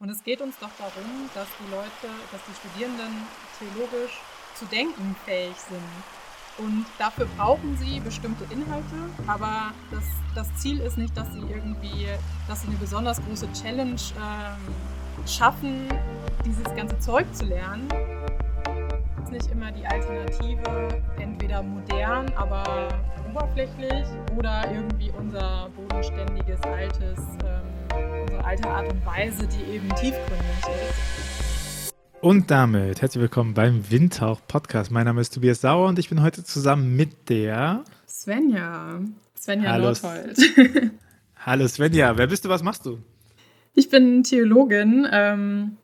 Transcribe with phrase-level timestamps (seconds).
[0.00, 3.26] Und es geht uns doch darum, dass die Leute, dass die Studierenden
[3.58, 4.18] theologisch
[4.54, 6.64] zu denken fähig sind.
[6.66, 12.06] Und dafür brauchen sie bestimmte Inhalte, aber das, das Ziel ist nicht, dass sie irgendwie,
[12.48, 15.86] dass sie eine besonders große Challenge ähm, schaffen,
[16.46, 17.86] dieses ganze Zeug zu lernen.
[19.16, 20.88] Das ist nicht immer die Alternative,
[21.18, 22.88] entweder modern, aber
[23.28, 27.59] oberflächlich oder irgendwie unser bodenständiges, altes ähm,
[28.40, 31.92] unsere alte Art und Weise, die eben tiefgründig ist.
[32.20, 34.90] Und damit herzlich willkommen beim Windhauch Podcast.
[34.90, 39.00] Mein Name ist Tobias Sauer und ich bin heute zusammen mit der Svenja.
[39.36, 39.86] Svenja Hallo.
[39.86, 40.38] Nordhold.
[41.36, 42.98] Hallo Svenja, wer bist du, was machst du?
[43.74, 45.76] Ich bin Theologin, ähm,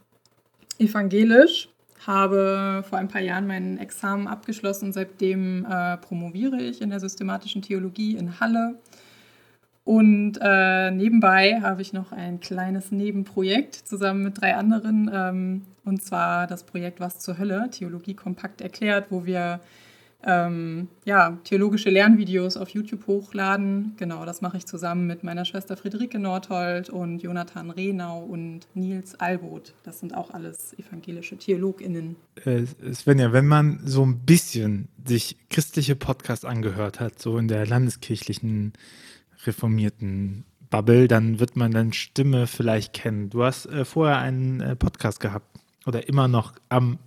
[0.79, 1.69] evangelisch,
[2.07, 4.93] habe vor ein paar Jahren mein Examen abgeschlossen.
[4.93, 8.79] Seitdem äh, promoviere ich in der systematischen Theologie in Halle
[9.87, 15.09] und äh, nebenbei habe ich noch ein kleines Nebenprojekt zusammen mit drei anderen.
[15.15, 19.61] Ähm, und zwar das Projekt Was zur Hölle, Theologie kompakt erklärt, wo wir
[20.25, 23.93] ähm, ja, theologische Lernvideos auf YouTube hochladen.
[23.97, 29.15] Genau, das mache ich zusammen mit meiner Schwester Friederike Nordhold und Jonathan Rehnau und Nils
[29.21, 29.73] Alboth.
[29.85, 32.17] Das sind auch alles evangelische TheologInnen.
[32.45, 37.65] Äh, Svenja, wenn man so ein bisschen sich christliche Podcasts angehört hat, so in der
[37.69, 38.73] landeskirchlichen
[39.47, 43.31] reformierten Bubble, dann wird man deine Stimme vielleicht kennen.
[43.31, 45.47] Du hast äh, vorher einen äh, Podcast gehabt
[45.87, 46.99] oder immer noch am,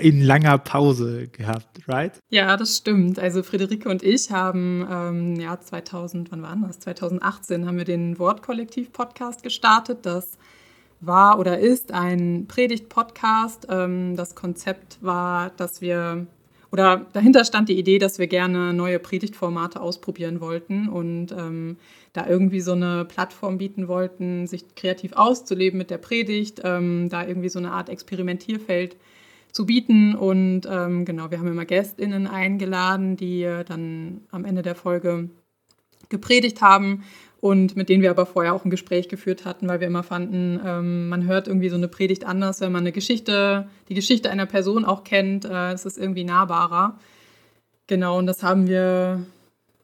[0.00, 2.18] in langer Pause gehabt, right?
[2.30, 3.18] Ja, das stimmt.
[3.18, 6.80] Also Friederike und ich haben ähm, ja 2000, wann war das?
[6.80, 10.00] 2018 haben wir den Wortkollektiv-Podcast gestartet.
[10.02, 10.38] Das
[11.00, 13.66] war oder ist ein Predigt-Podcast.
[13.70, 16.26] Ähm, das Konzept war, dass wir
[16.74, 21.76] oder dahinter stand die Idee, dass wir gerne neue Predigtformate ausprobieren wollten und ähm,
[22.12, 27.24] da irgendwie so eine Plattform bieten wollten, sich kreativ auszuleben mit der Predigt, ähm, da
[27.24, 28.96] irgendwie so eine Art Experimentierfeld
[29.52, 30.16] zu bieten.
[30.16, 35.30] Und ähm, genau, wir haben immer GästInnen eingeladen, die dann am Ende der Folge
[36.08, 37.04] gepredigt haben
[37.44, 40.58] und mit denen wir aber vorher auch ein Gespräch geführt hatten, weil wir immer fanden,
[40.64, 44.46] ähm, man hört irgendwie so eine Predigt anders, wenn man eine Geschichte, die Geschichte einer
[44.46, 46.98] Person auch kennt, äh, es ist irgendwie nahbarer.
[47.86, 49.26] Genau, und das haben wir,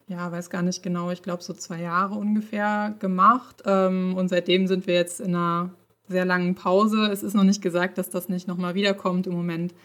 [0.07, 3.61] ja, weiß gar nicht genau, ich glaube so zwei Jahre ungefähr gemacht.
[3.67, 5.69] Ähm, und seitdem sind wir jetzt in einer
[6.07, 7.11] sehr langen Pause.
[7.11, 9.27] Es ist noch nicht gesagt, dass das nicht nochmal wiederkommt.
[9.27, 9.75] Im Moment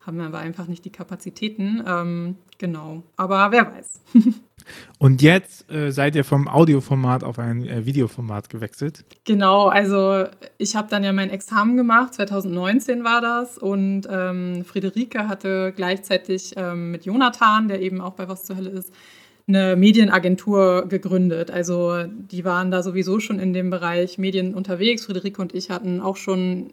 [0.00, 1.82] haben wir aber einfach nicht die Kapazitäten.
[1.86, 4.02] Ähm, genau, aber wer weiß.
[4.98, 9.04] Und jetzt äh, seid ihr vom Audioformat auf ein äh, Videoformat gewechselt?
[9.24, 10.24] Genau, also
[10.58, 13.58] ich habe dann ja mein Examen gemacht, 2019 war das.
[13.58, 18.70] Und ähm, Friederike hatte gleichzeitig ähm, mit Jonathan, der eben auch bei Was zur Hölle
[18.70, 18.92] ist,
[19.48, 21.50] eine Medienagentur gegründet.
[21.50, 25.06] Also die waren da sowieso schon in dem Bereich Medien unterwegs.
[25.06, 26.72] Friederike und ich hatten auch schon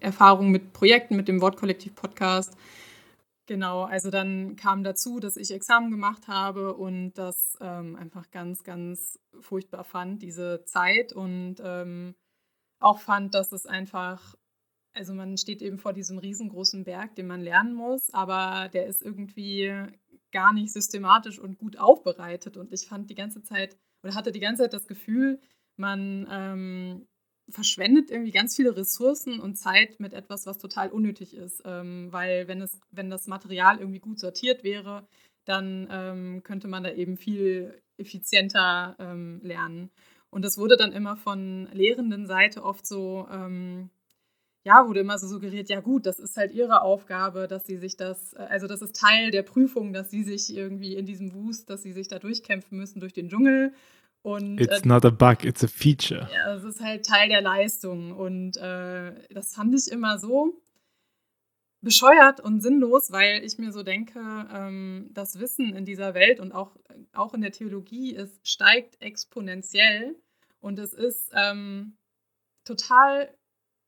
[0.00, 2.54] Erfahrung mit Projekten, mit dem Wortkollektiv-Podcast.
[3.46, 8.64] Genau, also dann kam dazu, dass ich Examen gemacht habe und das ähm, einfach ganz,
[8.64, 12.14] ganz furchtbar fand, diese Zeit und ähm,
[12.80, 14.34] auch fand, dass es einfach,
[14.94, 19.02] also man steht eben vor diesem riesengroßen Berg, den man lernen muss, aber der ist
[19.02, 19.72] irgendwie
[20.32, 22.56] gar nicht systematisch und gut aufbereitet.
[22.56, 25.40] Und ich fand die ganze Zeit oder hatte die ganze Zeit das Gefühl,
[25.76, 27.06] man ähm,
[27.48, 31.62] verschwendet irgendwie ganz viele Ressourcen und Zeit mit etwas, was total unnötig ist.
[31.64, 35.06] Ähm, weil wenn, es, wenn das Material irgendwie gut sortiert wäre,
[35.44, 39.90] dann ähm, könnte man da eben viel effizienter ähm, lernen.
[40.30, 43.90] Und das wurde dann immer von lehrenden Seite oft so, ähm,
[44.64, 47.96] ja, wurde immer so suggeriert, ja gut, das ist halt ihre Aufgabe, dass sie sich
[47.96, 51.70] das, äh, also das ist Teil der Prüfung, dass sie sich irgendwie in diesem Wust,
[51.70, 53.74] dass sie sich da durchkämpfen müssen durch den Dschungel
[54.24, 56.26] und, it's äh, not a bug, it's a feature.
[56.32, 58.12] Ja, es ist halt Teil der Leistung.
[58.12, 60.62] Und äh, das fand ich immer so
[61.82, 64.18] bescheuert und sinnlos, weil ich mir so denke,
[64.50, 66.74] ähm, das Wissen in dieser Welt und auch,
[67.12, 70.16] auch in der Theologie ist, steigt exponentiell.
[70.58, 71.98] Und es ist ähm,
[72.64, 73.28] total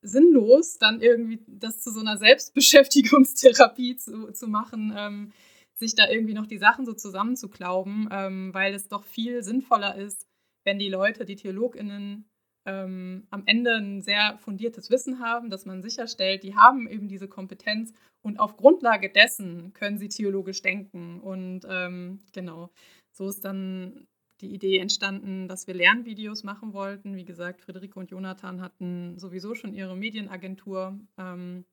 [0.02, 4.92] sinnlos, dann irgendwie das zu so einer Selbstbeschäftigungstherapie zu, zu machen.
[4.94, 5.32] Ähm,
[5.78, 10.25] sich da irgendwie noch die Sachen so zusammenzuklauben, ähm, weil es doch viel sinnvoller ist,
[10.66, 12.28] wenn die Leute, die TheologInnen,
[12.66, 17.28] ähm, am Ende ein sehr fundiertes Wissen haben, dass man sicherstellt, die haben eben diese
[17.28, 17.92] Kompetenz
[18.22, 21.20] und auf Grundlage dessen können sie theologisch denken.
[21.20, 22.70] Und ähm, genau,
[23.12, 24.08] so ist dann
[24.40, 27.14] die Idee entstanden, dass wir Lernvideos machen wollten.
[27.14, 31.64] Wie gesagt, Friederike und Jonathan hatten sowieso schon ihre Medienagentur, ähm,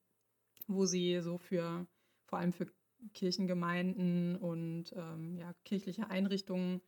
[0.67, 1.87] wo sie so für
[2.27, 2.67] vor allem für
[3.13, 6.81] Kirchengemeinden und ähm, ja, kirchliche Einrichtungen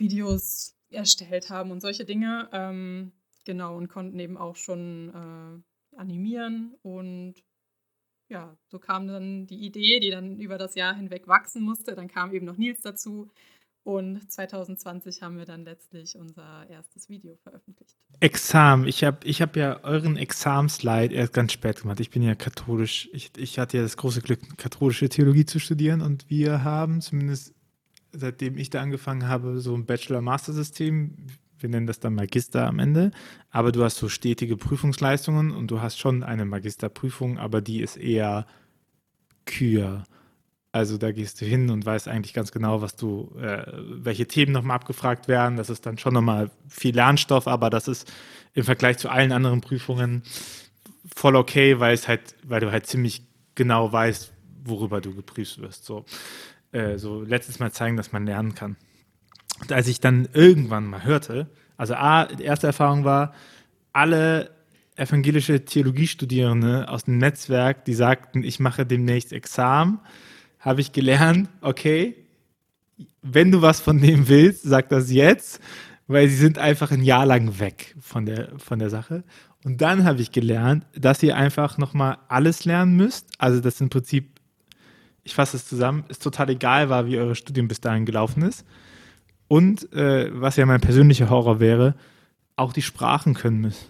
[0.00, 2.48] Videos erstellt haben und solche Dinge.
[2.52, 3.12] Ähm,
[3.44, 5.10] genau, und konnten eben auch schon
[5.94, 6.74] äh, animieren.
[6.82, 7.34] Und
[8.28, 11.94] ja, so kam dann die Idee, die dann über das Jahr hinweg wachsen musste.
[11.94, 13.30] Dann kam eben noch Nils dazu.
[13.82, 17.96] Und 2020 haben wir dann letztlich unser erstes Video veröffentlicht.
[18.20, 18.86] Examen.
[18.86, 21.98] Ich habe ich hab ja euren Examslide erst ganz spät gemacht.
[22.00, 23.08] Ich bin ja katholisch.
[23.12, 26.02] Ich, ich hatte ja das große Glück, katholische Theologie zu studieren.
[26.02, 27.54] Und wir haben zumindest,
[28.12, 31.14] seitdem ich da angefangen habe, so ein Bachelor-Master-System.
[31.58, 33.10] Wir nennen das dann Magister am Ende.
[33.50, 37.96] Aber du hast so stetige Prüfungsleistungen und du hast schon eine Magisterprüfung, aber die ist
[37.96, 38.46] eher
[39.46, 40.04] Kür.
[40.72, 44.52] Also da gehst du hin und weißt eigentlich ganz genau, was du, äh, welche Themen
[44.52, 45.56] nochmal abgefragt werden.
[45.56, 48.10] Das ist dann schon nochmal viel Lernstoff, aber das ist
[48.54, 50.22] im Vergleich zu allen anderen Prüfungen
[51.14, 53.22] voll okay, weil es halt, weil du halt ziemlich
[53.54, 54.32] genau weißt,
[54.64, 55.84] worüber du geprüft wirst.
[55.84, 56.04] So,
[56.72, 58.76] äh, so letztes Mal zeigen, dass man lernen kann.
[59.60, 63.34] Und als ich dann irgendwann mal hörte, also A, die erste Erfahrung war,
[63.92, 64.50] alle
[64.96, 70.00] evangelische Theologiestudierende aus dem Netzwerk, die sagten, ich mache demnächst Examen
[70.60, 72.14] habe ich gelernt, okay,
[73.22, 75.60] wenn du was von dem willst, sag das jetzt,
[76.06, 79.24] weil sie sind einfach ein Jahr lang weg von der, von der Sache.
[79.64, 83.28] Und dann habe ich gelernt, dass ihr einfach nochmal alles lernen müsst.
[83.38, 84.39] Also das im Prinzip,
[85.24, 88.64] ich fasse es zusammen, ist total egal war, wie eure Studium bis dahin gelaufen ist.
[89.48, 91.94] Und äh, was ja mein persönlicher Horror wäre,
[92.56, 93.86] auch die Sprachen können müssen.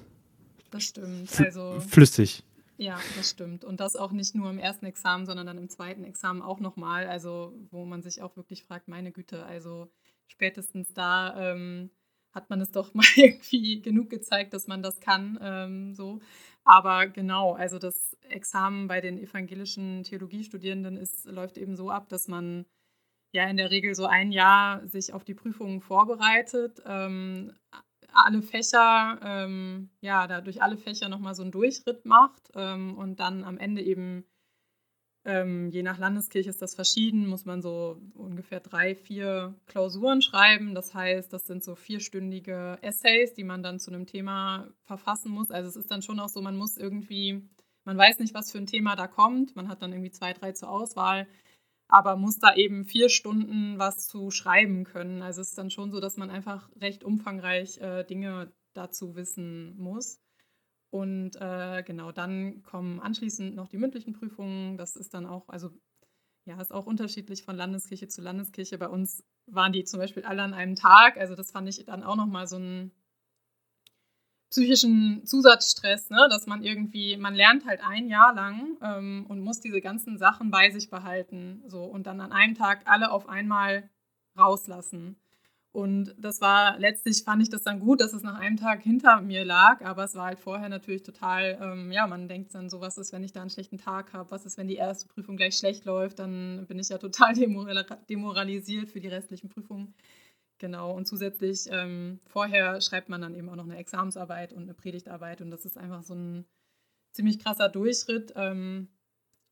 [0.71, 1.29] Das stimmt.
[1.39, 2.45] Also flüssig.
[2.77, 3.65] Ja, das stimmt.
[3.65, 7.07] Und das auch nicht nur im ersten Examen, sondern dann im zweiten Examen auch nochmal.
[7.09, 9.91] Also, wo man sich auch wirklich fragt, meine Güte, also
[10.29, 11.91] spätestens da ähm,
[12.33, 15.39] hat man es doch mal irgendwie genug gezeigt, dass man das kann.
[15.43, 16.21] Ähm, so.
[16.65, 22.29] Aber genau, also das Examen bei den evangelischen Theologiestudierenden ist, läuft eben so ab, dass
[22.29, 22.67] man
[23.33, 27.53] ja in der Regel so ein Jahr sich auf die Prüfungen vorbereitet, ähm,
[28.13, 33.21] alle Fächer, ähm, ja, da durch alle Fächer nochmal so einen Durchritt macht ähm, und
[33.21, 34.25] dann am Ende eben,
[35.25, 40.75] ähm, je nach Landeskirche ist das verschieden, muss man so ungefähr drei, vier Klausuren schreiben.
[40.75, 45.51] Das heißt, das sind so vierstündige Essays, die man dann zu einem Thema verfassen muss.
[45.51, 47.43] Also es ist dann schon auch so, man muss irgendwie,
[47.85, 49.57] man weiß nicht, was für ein Thema da kommt.
[49.57, 51.27] Man hat dann irgendwie zwei, drei zur Auswahl
[51.91, 55.23] aber muss da eben vier Stunden was zu schreiben können.
[55.23, 59.77] Also es ist dann schon so, dass man einfach recht umfangreich äh, Dinge dazu wissen
[59.77, 60.21] muss.
[60.91, 64.77] Und äh, genau, dann kommen anschließend noch die mündlichen Prüfungen.
[64.77, 65.71] Das ist dann auch, also
[66.45, 68.77] ja, ist auch unterschiedlich von Landeskirche zu Landeskirche.
[68.77, 71.17] Bei uns waren die zum Beispiel alle an einem Tag.
[71.17, 72.93] Also das fand ich dann auch nochmal so ein
[74.51, 76.27] psychischen Zusatzstress, ne?
[76.29, 80.51] dass man irgendwie, man lernt halt ein Jahr lang ähm, und muss diese ganzen Sachen
[80.51, 81.63] bei sich behalten.
[81.69, 83.89] So, und dann an einem Tag alle auf einmal
[84.37, 85.20] rauslassen.
[85.73, 89.21] Und das war letztlich fand ich das dann gut, dass es nach einem Tag hinter
[89.21, 92.81] mir lag, aber es war halt vorher natürlich total, ähm, ja, man denkt dann so,
[92.81, 95.37] was ist, wenn ich da einen schlechten Tag habe, was ist, wenn die erste Prüfung
[95.37, 97.35] gleich schlecht läuft, dann bin ich ja total
[98.09, 99.95] demoralisiert für die restlichen Prüfungen.
[100.61, 104.75] Genau, und zusätzlich ähm, vorher schreibt man dann eben auch noch eine Examensarbeit und eine
[104.75, 105.41] Predigtarbeit.
[105.41, 106.45] Und das ist einfach so ein
[107.13, 108.35] ziemlich krasser Durchschritt.
[108.37, 108.89] Ähm,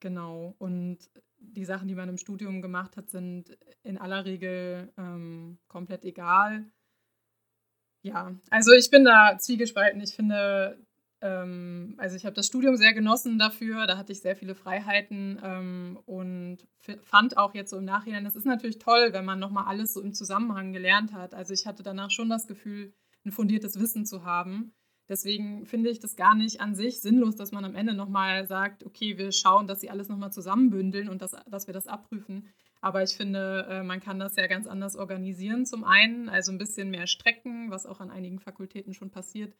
[0.00, 0.98] genau, und
[1.38, 6.70] die Sachen, die man im Studium gemacht hat, sind in aller Regel ähm, komplett egal.
[8.02, 10.00] Ja, also ich bin da zwiegespalten.
[10.00, 10.78] Ich finde,
[11.20, 15.40] ähm, also ich habe das Studium sehr genossen dafür, da hatte ich sehr viele Freiheiten
[15.42, 16.58] ähm, und
[17.02, 20.00] fand auch jetzt so im Nachhinein, es ist natürlich toll, wenn man nochmal alles so
[20.00, 21.34] im Zusammenhang gelernt hat.
[21.34, 22.92] Also ich hatte danach schon das Gefühl,
[23.24, 24.74] ein fundiertes Wissen zu haben.
[25.08, 28.84] Deswegen finde ich das gar nicht an sich sinnlos, dass man am Ende nochmal sagt,
[28.84, 32.48] okay, wir schauen, dass sie alles nochmal zusammenbündeln und das, dass wir das abprüfen.
[32.80, 35.66] Aber ich finde, äh, man kann das ja ganz anders organisieren.
[35.66, 39.54] Zum einen, also ein bisschen mehr strecken, was auch an einigen Fakultäten schon passiert.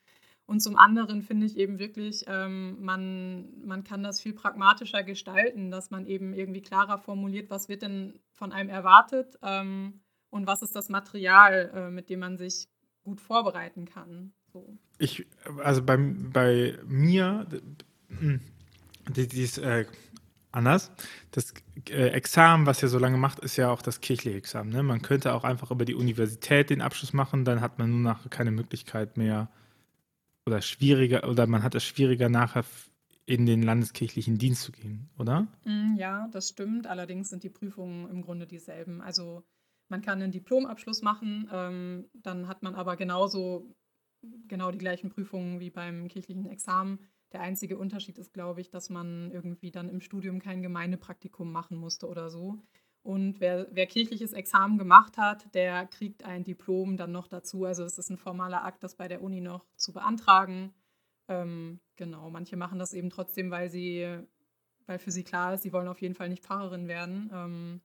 [0.47, 5.71] Und zum anderen finde ich eben wirklich, ähm, man, man kann das viel pragmatischer gestalten,
[5.71, 10.01] dass man eben irgendwie klarer formuliert, was wird denn von einem erwartet ähm,
[10.31, 12.69] und was ist das Material, äh, mit dem man sich
[13.03, 14.33] gut vorbereiten kann.
[14.67, 14.79] So.
[14.99, 15.27] Ich,
[15.63, 17.47] also bei, bei mir,
[19.09, 19.87] die, die ist äh,
[20.51, 20.91] anders.
[21.31, 21.53] Das
[21.89, 24.71] äh, Examen, was ihr so lange macht, ist ja auch das kirchliche Examen.
[24.71, 24.83] Ne?
[24.83, 28.29] Man könnte auch einfach über die Universität den Abschluss machen, dann hat man nur nachher
[28.29, 29.49] keine Möglichkeit mehr,
[30.49, 32.65] oder schwieriger oder man hat es schwieriger nachher
[33.27, 35.47] in den landeskirchlichen Dienst zu gehen, oder?
[35.65, 36.87] Mm, ja, das stimmt.
[36.87, 39.03] Allerdings sind die Prüfungen im Grunde dieselben.
[39.03, 39.45] Also
[39.91, 43.75] man kann einen Diplomabschluss machen, ähm, dann hat man aber genauso
[44.49, 46.99] genau die gleichen Prüfungen wie beim kirchlichen Examen.
[47.33, 51.77] Der einzige Unterschied ist, glaube ich, dass man irgendwie dann im Studium kein Gemeindepraktikum machen
[51.77, 52.59] musste oder so.
[53.03, 57.65] Und wer, wer, kirchliches Examen gemacht hat, der kriegt ein Diplom dann noch dazu.
[57.65, 60.75] Also es ist ein formaler Akt, das bei der Uni noch zu beantragen.
[61.29, 64.19] Ähm, genau, manche machen das eben trotzdem, weil sie,
[64.87, 67.31] weil für sie klar ist, sie wollen auf jeden Fall nicht Pfarrerin werden.
[67.33, 67.81] Ähm,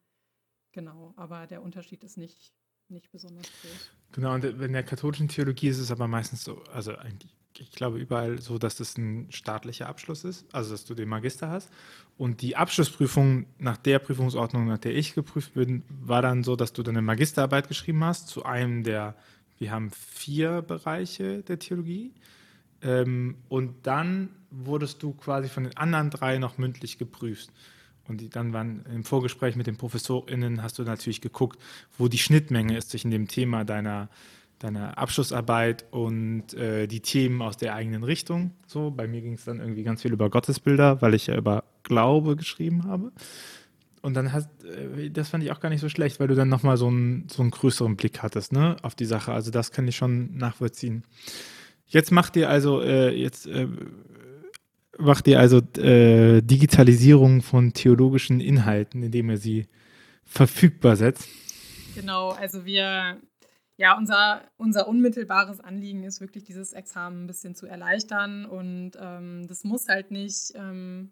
[0.72, 2.54] genau, aber der Unterschied ist nicht,
[2.90, 3.92] nicht besonders groß.
[4.13, 6.94] Genau, und in der katholischen Theologie ist es aber meistens so, also
[7.58, 11.50] ich glaube, überall so, dass das ein staatlicher Abschluss ist, also dass du den Magister
[11.50, 11.70] hast.
[12.18, 16.74] Und die Abschlussprüfung nach der Prüfungsordnung, nach der ich geprüft bin, war dann so, dass
[16.74, 19.16] du deine Magisterarbeit geschrieben hast zu einem der,
[19.58, 22.13] wir haben vier Bereiche der Theologie.
[22.82, 27.50] Ähm, und dann wurdest du quasi von den anderen drei noch mündlich geprüft.
[28.08, 31.60] Und dann waren im Vorgespräch mit den ProfessorInnen hast du natürlich geguckt,
[31.98, 34.10] wo die Schnittmenge ist zwischen dem Thema deiner
[34.64, 38.52] deine Abschlussarbeit und äh, die Themen aus der eigenen Richtung.
[38.66, 41.66] So, bei mir ging es dann irgendwie ganz viel über Gottesbilder, weil ich ja über
[41.84, 43.12] Glaube geschrieben habe.
[44.02, 46.48] Und dann hast, äh, das fand ich auch gar nicht so schlecht, weil du dann
[46.48, 49.34] nochmal so, ein, so einen größeren Blick hattest, ne, auf die Sache.
[49.34, 51.04] Also das kann ich schon nachvollziehen.
[51.88, 53.68] Jetzt macht ihr also, äh, jetzt äh,
[54.98, 59.68] macht ihr also äh, Digitalisierung von theologischen Inhalten, indem ihr sie
[60.24, 61.28] verfügbar setzt.
[61.96, 63.20] Genau, also wir
[63.76, 68.46] ja, unser, unser unmittelbares Anliegen ist wirklich, dieses Examen ein bisschen zu erleichtern.
[68.46, 71.12] Und ähm, das muss halt nicht, ähm,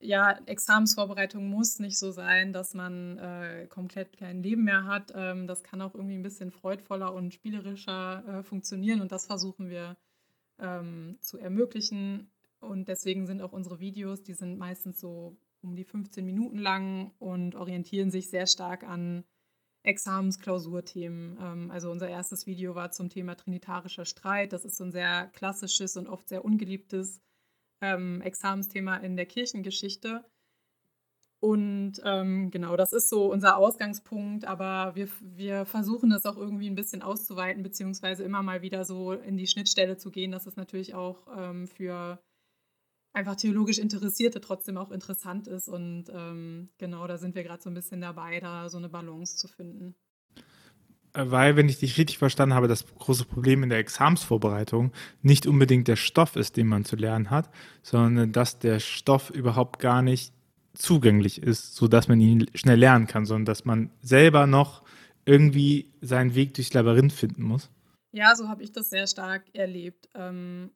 [0.00, 5.12] ja, Examensvorbereitung muss nicht so sein, dass man äh, komplett kein Leben mehr hat.
[5.14, 9.00] Ähm, das kann auch irgendwie ein bisschen freudvoller und spielerischer äh, funktionieren.
[9.00, 9.96] Und das versuchen wir
[10.58, 12.28] ähm, zu ermöglichen.
[12.70, 17.10] Und deswegen sind auch unsere Videos, die sind meistens so um die 15 Minuten lang
[17.18, 19.24] und orientieren sich sehr stark an
[19.82, 21.36] Examensklausurthemen.
[21.40, 24.52] Ähm, also unser erstes Video war zum Thema trinitarischer Streit.
[24.52, 27.20] Das ist so ein sehr klassisches und oft sehr ungeliebtes
[27.82, 30.24] ähm, Examensthema in der Kirchengeschichte.
[31.40, 36.70] Und ähm, genau, das ist so unser Ausgangspunkt, aber wir, wir versuchen das auch irgendwie
[36.70, 40.54] ein bisschen auszuweiten, beziehungsweise immer mal wieder so in die Schnittstelle zu gehen, dass es
[40.54, 42.22] natürlich auch ähm, für
[43.12, 45.68] einfach theologisch Interessierte trotzdem auch interessant ist.
[45.68, 49.36] Und ähm, genau, da sind wir gerade so ein bisschen dabei, da so eine Balance
[49.36, 49.94] zu finden.
[51.12, 55.46] Äh, weil, wenn ich dich richtig verstanden habe, das große Problem in der Examsvorbereitung nicht
[55.46, 57.50] unbedingt der Stoff ist, den man zu lernen hat,
[57.82, 60.32] sondern dass der Stoff überhaupt gar nicht
[60.74, 64.82] zugänglich ist, sodass man ihn schnell lernen kann, sondern dass man selber noch
[65.24, 67.70] irgendwie seinen Weg durchs Labyrinth finden muss.
[68.12, 70.08] Ja, so habe ich das sehr stark erlebt.
[70.14, 70.70] Ähm,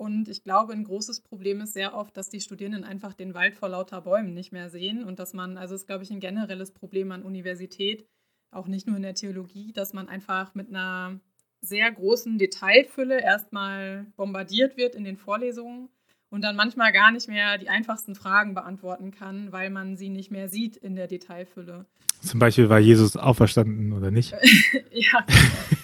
[0.00, 3.54] und ich glaube, ein großes Problem ist sehr oft, dass die Studierenden einfach den Wald
[3.54, 6.72] vor lauter Bäumen nicht mehr sehen und dass man, also ist, glaube ich, ein generelles
[6.72, 8.06] Problem an Universität,
[8.50, 11.20] auch nicht nur in der Theologie, dass man einfach mit einer
[11.60, 15.90] sehr großen Detailfülle erstmal bombardiert wird in den Vorlesungen
[16.30, 20.30] und dann manchmal gar nicht mehr die einfachsten Fragen beantworten kann, weil man sie nicht
[20.30, 21.84] mehr sieht in der Detailfülle.
[22.22, 24.32] Zum Beispiel war Jesus auferstanden oder nicht?
[24.92, 25.26] ja.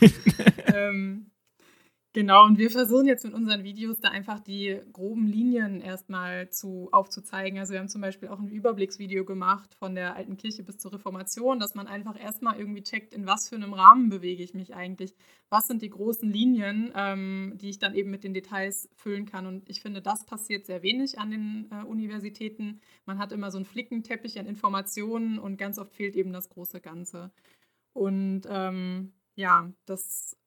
[0.74, 1.26] ähm,
[2.16, 6.88] Genau, und wir versuchen jetzt mit unseren Videos da einfach die groben Linien erstmal zu,
[6.90, 7.58] aufzuzeigen.
[7.58, 10.94] Also wir haben zum Beispiel auch ein Überblicksvideo gemacht von der alten Kirche bis zur
[10.94, 14.74] Reformation, dass man einfach erstmal irgendwie checkt, in was für einem Rahmen bewege ich mich
[14.74, 15.14] eigentlich.
[15.50, 19.44] Was sind die großen Linien, ähm, die ich dann eben mit den Details füllen kann.
[19.44, 22.80] Und ich finde, das passiert sehr wenig an den äh, Universitäten.
[23.04, 26.80] Man hat immer so einen Flickenteppich an Informationen und ganz oft fehlt eben das große
[26.80, 27.30] Ganze.
[27.92, 30.38] Und ähm, ja, das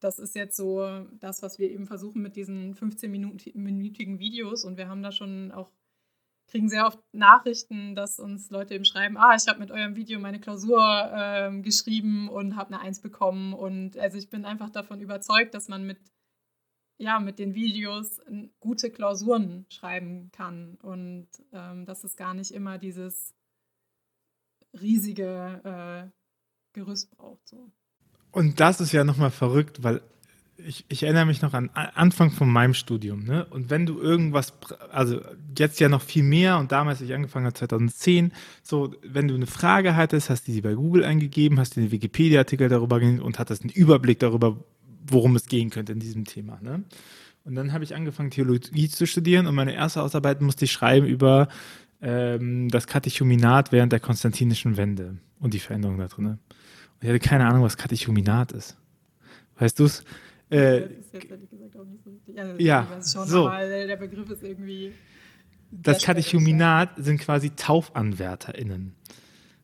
[0.00, 4.64] das ist jetzt so das, was wir eben versuchen mit diesen 15-minütigen Videos.
[4.64, 5.70] Und wir haben da schon auch,
[6.46, 10.18] kriegen sehr oft Nachrichten, dass uns Leute eben schreiben, ah, ich habe mit eurem Video
[10.20, 10.80] meine Klausur
[11.12, 13.52] äh, geschrieben und habe eine Eins bekommen.
[13.52, 16.00] Und also ich bin einfach davon überzeugt, dass man mit,
[16.98, 18.20] ja, mit den Videos
[18.60, 20.76] gute Klausuren schreiben kann.
[20.82, 23.34] Und ähm, dass es gar nicht immer dieses
[24.80, 26.18] riesige äh,
[26.72, 27.48] Gerüst braucht.
[27.48, 27.72] So.
[28.30, 30.00] Und das ist ja nochmal verrückt, weil
[30.58, 33.24] ich, ich, erinnere mich noch an Anfang von meinem Studium.
[33.24, 33.46] Ne?
[33.46, 34.52] Und wenn du irgendwas,
[34.90, 35.20] also
[35.56, 38.32] jetzt ja noch viel mehr und damals, als ich angefangen habe, 2010,
[38.62, 42.68] so, wenn du eine Frage hattest, hast du sie bei Google eingegeben, hast den Wikipedia-Artikel
[42.68, 44.56] darüber gelesen und hattest einen Überblick darüber,
[45.06, 46.58] worum es gehen könnte in diesem Thema.
[46.60, 46.82] Ne?
[47.44, 51.06] Und dann habe ich angefangen, Theologie zu studieren und meine erste Ausarbeit musste ich schreiben
[51.06, 51.48] über
[52.02, 56.38] ähm, das Katechuminat während der konstantinischen Wende und die Veränderung da drin.
[57.00, 58.76] Ich hatte keine Ahnung, was Katechuminat ist.
[59.58, 60.04] Weißt du es?
[60.50, 62.38] Äh, das ist jetzt ehrlich gesagt auch nicht so richtig.
[62.38, 63.48] Also, ja, schon, so.
[63.48, 64.92] aber der Begriff ist irgendwie.
[65.70, 68.94] Das Katechuminat sind quasi TaufanwärterInnen.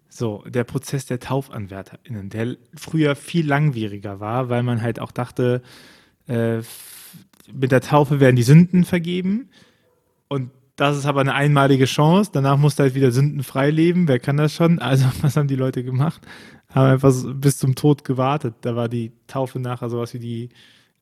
[0.09, 5.63] So, der Prozess der TaufanwärterInnen, der früher viel langwieriger war, weil man halt auch dachte,
[6.29, 6.59] äh,
[7.53, 9.49] mit der Taufe werden die Sünden vergeben
[10.29, 12.31] und das ist aber eine einmalige Chance.
[12.33, 14.09] Danach musst du halt wieder sündenfrei leben.
[14.09, 14.79] Wer kann das schon?
[14.79, 16.21] Also, was haben die Leute gemacht?
[16.69, 18.55] Haben einfach bis zum Tod gewartet.
[18.63, 20.49] Da war die Taufe nachher sowas wie die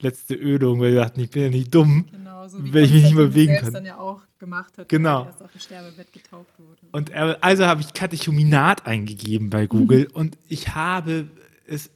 [0.03, 3.05] letzte Ölung, weil wir dachten, ich bin ja nicht dumm, genau, so wenn ich mich
[3.05, 3.73] nicht mehr bewegen kann.
[3.73, 5.27] dann ja auch gemacht hat, genau.
[5.27, 6.81] erst auf dem Sterbebett getauft wurde.
[6.91, 10.17] Und also habe ich Katechuminat eingegeben bei Google mhm.
[10.17, 11.29] und ich habe
[11.67, 11.91] es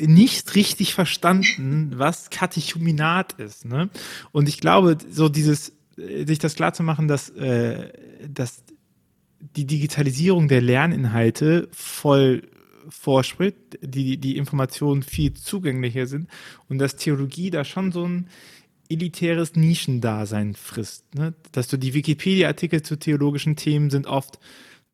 [0.00, 3.64] nicht richtig verstanden, was Katechuminat ist.
[3.64, 3.88] Ne?
[4.30, 5.72] Und ich glaube, so dieses,
[6.26, 7.92] sich das klar zu machen, dass, äh,
[8.28, 8.64] dass
[9.40, 12.42] die Digitalisierung der Lerninhalte voll
[12.88, 16.28] vorspringt, die, die Informationen viel zugänglicher sind
[16.68, 18.28] und dass Theologie da schon so ein
[18.88, 21.14] elitäres Nischendasein frisst.
[21.14, 21.34] Ne?
[21.52, 24.38] Dass du die Wikipedia-Artikel zu theologischen Themen sind oft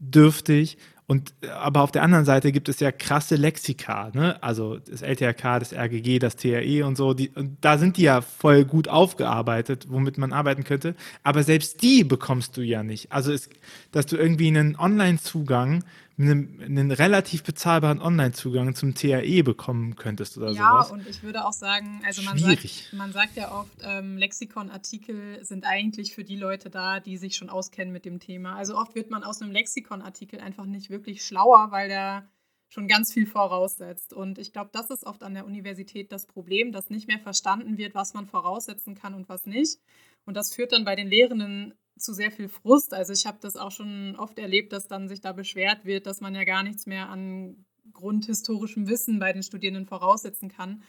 [0.00, 4.42] dürftig, und aber auf der anderen Seite gibt es ja krasse Lexika, ne?
[4.42, 8.22] Also das LTRK, das RGG, das TRE und so, die, und da sind die ja
[8.22, 10.94] voll gut aufgearbeitet, womit man arbeiten könnte.
[11.22, 13.12] Aber selbst die bekommst du ja nicht.
[13.12, 13.50] Also es,
[13.92, 15.84] dass du irgendwie einen Online-Zugang
[16.18, 20.88] einen, einen relativ bezahlbaren Online-Zugang zum TAE bekommen könntest oder ja, sowas.
[20.88, 25.44] Ja, und ich würde auch sagen, also man sagt, man sagt ja oft, ähm, Lexikon-Artikel
[25.44, 28.54] sind eigentlich für die Leute da, die sich schon auskennen mit dem Thema.
[28.54, 32.28] Also oft wird man aus einem Lexikon-Artikel einfach nicht wirklich schlauer, weil der
[32.68, 34.12] schon ganz viel voraussetzt.
[34.12, 37.78] Und ich glaube, das ist oft an der Universität das Problem, dass nicht mehr verstanden
[37.78, 39.80] wird, was man voraussetzen kann und was nicht.
[40.24, 42.92] Und das führt dann bei den Lehrenden zu sehr viel Frust.
[42.92, 46.20] Also ich habe das auch schon oft erlebt, dass dann sich da beschwert wird, dass
[46.20, 50.82] man ja gar nichts mehr an grundhistorischem Wissen bei den Studierenden voraussetzen kann.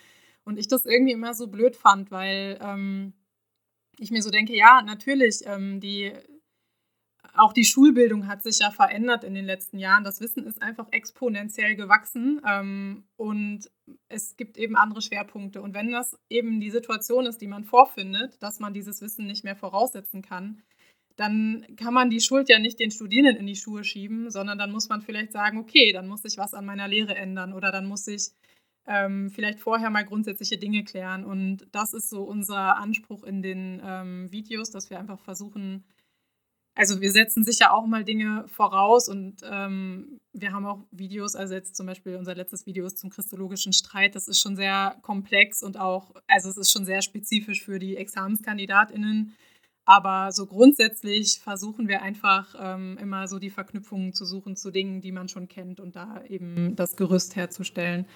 [0.43, 3.13] Und ich das irgendwie immer so blöd fand, weil ähm,
[3.99, 6.13] ich mir so denke, ja, natürlich, ähm, die,
[7.35, 10.03] auch die Schulbildung hat sich ja verändert in den letzten Jahren.
[10.03, 13.69] Das Wissen ist einfach exponentiell gewachsen ähm, und
[14.09, 15.61] es gibt eben andere Schwerpunkte.
[15.61, 19.43] Und wenn das eben die Situation ist, die man vorfindet, dass man dieses Wissen nicht
[19.43, 20.61] mehr voraussetzen kann,
[21.15, 24.71] dann kann man die Schuld ja nicht den Studierenden in die Schuhe schieben, sondern dann
[24.71, 27.85] muss man vielleicht sagen, okay, dann muss ich was an meiner Lehre ändern oder dann
[27.85, 28.31] muss ich
[28.87, 31.23] ähm, vielleicht vorher mal grundsätzliche Dinge klären.
[31.25, 35.85] Und das ist so unser Anspruch in den ähm, Videos, dass wir einfach versuchen,
[36.75, 41.53] also wir setzen sicher auch mal Dinge voraus und ähm, wir haben auch Videos, also
[41.53, 45.63] jetzt zum Beispiel unser letztes Video ist zum christologischen Streit, das ist schon sehr komplex
[45.63, 49.35] und auch, also es ist schon sehr spezifisch für die ExamenskandidatInnen
[49.85, 54.99] aber so grundsätzlich versuchen wir einfach ähm, immer so die Verknüpfungen zu suchen zu Dingen,
[54.99, 58.07] die man schon kennt und da eben das Gerüst herzustellen.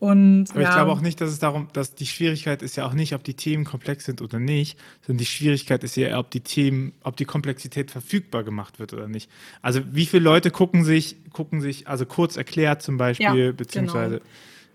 [0.00, 0.68] Und, Aber ja.
[0.70, 3.22] ich glaube auch nicht, dass es darum, dass die Schwierigkeit ist ja auch nicht, ob
[3.22, 7.16] die Themen komplex sind oder nicht, sondern die Schwierigkeit ist ja, ob die Themen, ob
[7.16, 9.30] die Komplexität verfügbar gemacht wird oder nicht.
[9.60, 14.20] Also wie viele Leute gucken sich, gucken sich, also kurz erklärt zum Beispiel, ja, beziehungsweise
[14.20, 14.30] genau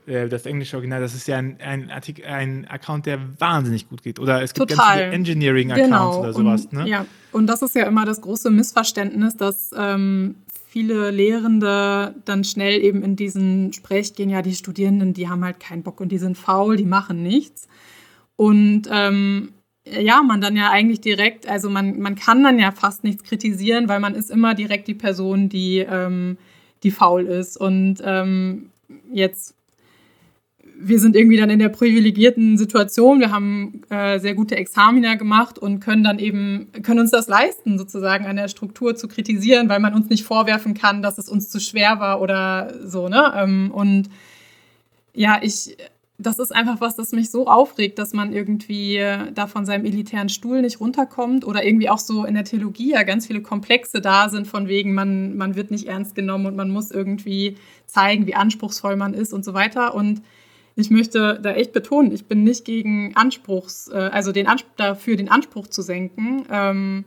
[0.07, 4.03] äh, das englische Original, das ist ja ein, ein, Artikel, ein Account, der wahnsinnig gut
[4.03, 4.19] geht.
[4.19, 4.85] Oder es gibt Total.
[4.85, 6.19] ganz viele Engineering-Accounts genau.
[6.19, 6.65] oder sowas.
[6.65, 6.87] Und, ne?
[6.87, 10.35] Ja, und das ist ja immer das große Missverständnis, dass ähm,
[10.75, 15.61] viele Lehrende dann schnell eben in diesen Sprech gehen, ja, die Studierenden, die haben halt
[15.61, 17.69] keinen Bock und die sind faul, die machen nichts.
[18.35, 19.53] Und ähm,
[19.85, 23.87] ja, man dann ja eigentlich direkt, also man, man kann dann ja fast nichts kritisieren,
[23.87, 26.37] weil man ist immer direkt die Person, die, ähm,
[26.83, 27.55] die faul ist.
[27.55, 28.69] Und ähm,
[29.13, 29.55] jetzt
[30.77, 33.19] wir sind irgendwie dann in der privilegierten Situation.
[33.19, 37.77] Wir haben äh, sehr gute Examiner gemacht und können dann eben, können uns das leisten,
[37.77, 41.49] sozusagen an der Struktur zu kritisieren, weil man uns nicht vorwerfen kann, dass es uns
[41.49, 43.33] zu schwer war oder so, ne?
[43.35, 44.09] Ähm, und
[45.13, 45.77] ja, ich,
[46.17, 49.01] das ist einfach was, das mich so aufregt, dass man irgendwie
[49.33, 53.03] da von seinem elitären Stuhl nicht runterkommt oder irgendwie auch so in der Theologie ja
[53.03, 56.69] ganz viele Komplexe da sind, von wegen, man, man wird nicht ernst genommen und man
[56.69, 59.93] muss irgendwie zeigen, wie anspruchsvoll man ist und so weiter.
[59.93, 60.21] Und
[60.75, 65.15] ich möchte da echt betonen, ich bin nicht gegen Anspruchs, äh, also den Anspruch, dafür
[65.15, 67.05] den Anspruch zu senken, ähm,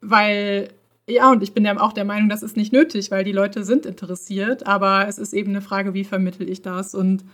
[0.00, 0.68] weil
[1.08, 3.62] ja, und ich bin ja auch der Meinung, das ist nicht nötig, weil die Leute
[3.62, 6.94] sind interessiert, aber es ist eben eine Frage, wie vermittel ich das?
[6.96, 7.24] Und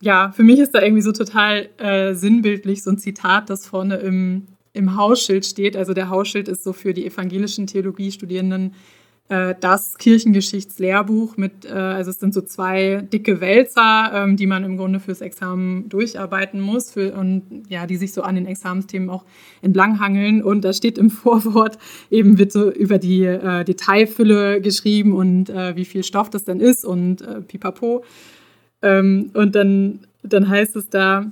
[0.00, 3.96] ja, für mich ist da irgendwie so total äh, sinnbildlich so ein Zitat, das vorne
[3.96, 5.76] im, im Hausschild steht.
[5.76, 8.74] Also der Hausschild ist so für die evangelischen Theologiestudierenden
[9.28, 14.76] das Kirchengeschichtslehrbuch mit, äh, also es sind so zwei dicke Wälzer, ähm, die man im
[14.76, 19.24] Grunde fürs Examen durcharbeiten muss für, und ja, die sich so an den Examensthemen auch
[19.62, 20.44] entlanghangeln.
[20.44, 25.74] Und da steht im Vorwort eben wird so über die äh, Detailfülle geschrieben und äh,
[25.74, 28.04] wie viel Stoff das denn ist und äh, pipapo.
[28.82, 31.30] Ähm, und dann, dann heißt es da,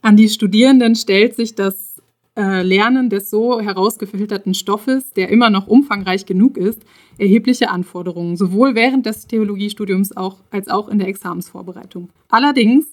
[0.00, 1.95] an die Studierenden stellt sich das
[2.36, 6.82] äh, Lernen des so herausgefilterten Stoffes, der immer noch umfangreich genug ist,
[7.18, 12.10] erhebliche Anforderungen, sowohl während des Theologiestudiums auch, als auch in der Examensvorbereitung.
[12.28, 12.86] Allerdings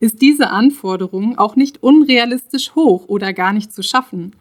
[0.00, 4.32] ist diese Anforderung auch nicht unrealistisch hoch oder gar nicht zu schaffen.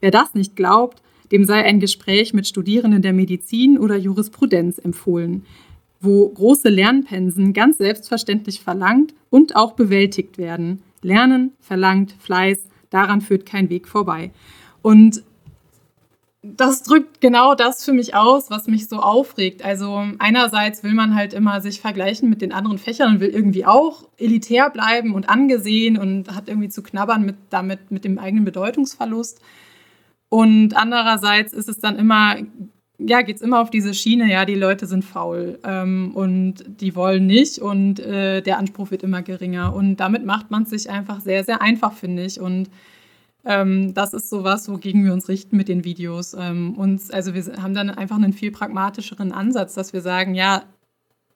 [0.00, 1.02] Wer das nicht glaubt,
[1.32, 5.44] dem sei ein Gespräch mit Studierenden der Medizin oder Jurisprudenz empfohlen,
[6.00, 10.82] wo große Lernpensen ganz selbstverständlich verlangt und auch bewältigt werden.
[11.02, 14.30] Lernen verlangt Fleiß, daran führt kein Weg vorbei.
[14.82, 15.22] Und
[16.42, 19.64] das drückt genau das für mich aus, was mich so aufregt.
[19.64, 23.66] Also einerseits will man halt immer sich vergleichen mit den anderen Fächern und will irgendwie
[23.66, 28.44] auch elitär bleiben und angesehen und hat irgendwie zu knabbern mit damit mit dem eigenen
[28.44, 29.40] Bedeutungsverlust.
[30.28, 32.36] Und andererseits ist es dann immer,
[32.98, 36.96] ja, geht es immer auf diese Schiene, ja, die Leute sind faul ähm, und die
[36.96, 39.72] wollen nicht und äh, der Anspruch wird immer geringer.
[39.72, 42.40] Und damit macht man es sich einfach sehr, sehr einfach, finde ich.
[42.40, 42.68] Und
[43.44, 46.34] ähm, das ist sowas, wogegen wir uns richten mit den Videos.
[46.34, 50.64] Ähm, uns, also wir haben dann einfach einen viel pragmatischeren Ansatz, dass wir sagen, ja,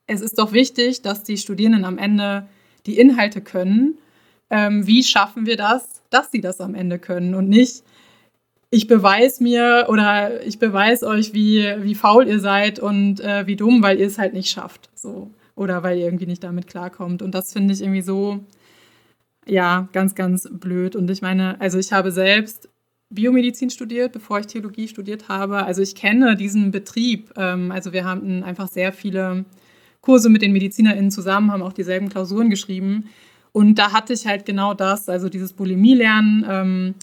[0.08, 2.48] es ist doch wichtig, dass die Studierenden am Ende
[2.86, 3.98] die Inhalte können.
[4.50, 7.84] Ähm, wie schaffen wir das, dass sie das am Ende können und nicht,
[8.72, 13.54] ich beweise mir oder ich beweise euch, wie, wie faul ihr seid und äh, wie
[13.54, 14.88] dumm, weil ihr es halt nicht schafft.
[14.94, 15.30] So.
[15.54, 17.20] Oder weil ihr irgendwie nicht damit klarkommt.
[17.20, 18.40] Und das finde ich irgendwie so,
[19.46, 20.96] ja, ganz, ganz blöd.
[20.96, 22.70] Und ich meine, also ich habe selbst
[23.10, 25.64] Biomedizin studiert, bevor ich Theologie studiert habe.
[25.64, 27.30] Also ich kenne diesen Betrieb.
[27.36, 29.44] Ähm, also wir haben einfach sehr viele
[30.00, 33.10] Kurse mit den MedizinerInnen zusammen, haben auch dieselben Klausuren geschrieben.
[33.52, 36.94] Und da hatte ich halt genau das, also dieses Bulimie-Lernen, ähm,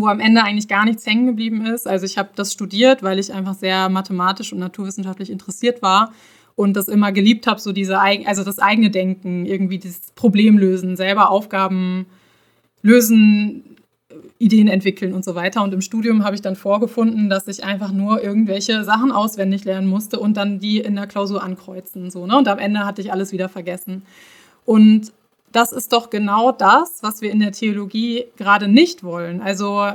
[0.00, 1.88] wo am Ende eigentlich gar nichts hängen geblieben ist.
[1.88, 6.12] Also ich habe das studiert, weil ich einfach sehr mathematisch und naturwissenschaftlich interessiert war
[6.54, 10.96] und das immer geliebt habe, so diese also das eigene Denken, irgendwie das Problem lösen,
[10.96, 12.06] selber Aufgaben
[12.82, 13.76] lösen,
[14.38, 15.62] Ideen entwickeln und so weiter.
[15.62, 19.88] Und im Studium habe ich dann vorgefunden, dass ich einfach nur irgendwelche Sachen auswendig lernen
[19.88, 22.10] musste und dann die in der Klausur ankreuzen.
[22.10, 22.36] So, ne?
[22.36, 24.02] Und am Ende hatte ich alles wieder vergessen.
[24.64, 25.12] Und
[25.52, 29.40] das ist doch genau das, was wir in der Theologie gerade nicht wollen.
[29.40, 29.90] Also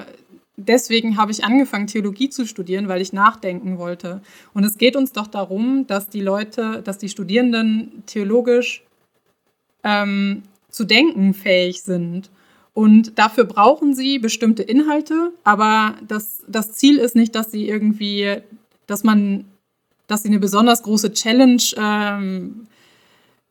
[0.57, 4.21] deswegen habe ich angefangen, Theologie zu studieren, weil ich nachdenken wollte.
[4.53, 8.83] Und es geht uns doch darum, dass die Leute, dass die Studierenden theologisch
[9.83, 12.29] ähm, zu denken fähig sind.
[12.73, 18.37] Und dafür brauchen sie bestimmte Inhalte, aber das, das Ziel ist nicht, dass sie irgendwie,
[18.87, 19.45] dass man,
[20.07, 22.67] dass sie eine besonders große Challenge ähm,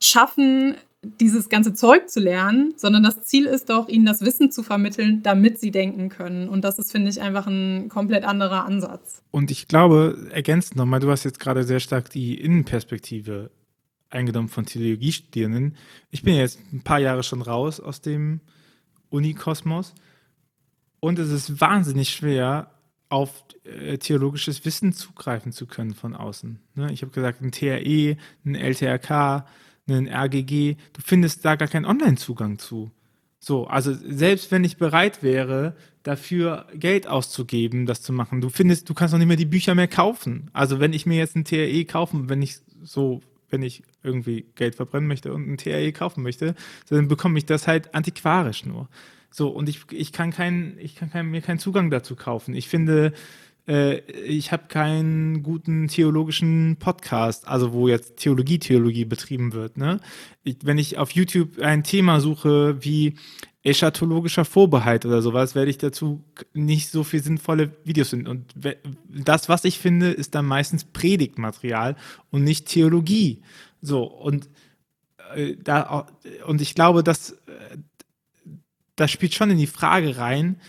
[0.00, 4.62] schaffen, dieses ganze Zeug zu lernen, sondern das Ziel ist doch, ihnen das Wissen zu
[4.62, 6.48] vermitteln, damit sie denken können.
[6.48, 9.22] Und das ist, finde ich, einfach ein komplett anderer Ansatz.
[9.30, 13.50] Und ich glaube, ergänzend nochmal, du hast jetzt gerade sehr stark die Innenperspektive
[14.10, 15.76] eingenommen von Theologiestudierenden.
[16.10, 18.40] Ich bin jetzt ein paar Jahre schon raus aus dem
[19.08, 19.94] Unikosmos
[20.98, 22.70] und es ist wahnsinnig schwer,
[23.08, 26.60] auf äh, theologisches Wissen zugreifen zu können von außen.
[26.74, 26.92] Ne?
[26.92, 29.46] Ich habe gesagt, ein TRE, ein LTRK,
[29.92, 32.90] einen RGG, du findest da gar keinen Online-Zugang zu.
[33.38, 38.88] So, also selbst wenn ich bereit wäre, dafür Geld auszugeben, das zu machen, du findest,
[38.88, 40.50] du kannst noch nicht mehr die Bücher mehr kaufen.
[40.52, 44.74] Also wenn ich mir jetzt ein TRE kaufen, wenn ich so, wenn ich irgendwie Geld
[44.74, 46.54] verbrennen möchte und ein TRE kaufen möchte,
[46.88, 48.88] dann bekomme ich das halt antiquarisch nur.
[49.30, 52.54] So, und ich, ich kann keinen, ich kann kein, mir keinen Zugang dazu kaufen.
[52.54, 53.12] Ich finde,
[53.66, 59.76] äh, ich habe keinen guten theologischen Podcast, also wo jetzt Theologie, Theologie betrieben wird.
[59.76, 60.00] Ne?
[60.42, 63.14] Ich, wenn ich auf YouTube ein Thema suche wie
[63.62, 68.26] eschatologischer Vorbehalt oder sowas, werde ich dazu nicht so viel sinnvolle Videos finden.
[68.26, 68.54] Und
[69.08, 71.96] das, was ich finde, ist dann meistens Predigtmaterial
[72.30, 73.42] und nicht Theologie.
[73.82, 74.48] So, und
[75.34, 76.06] äh, da,
[76.46, 77.76] und ich glaube, dass äh,
[78.96, 80.60] das spielt schon in die Frage rein,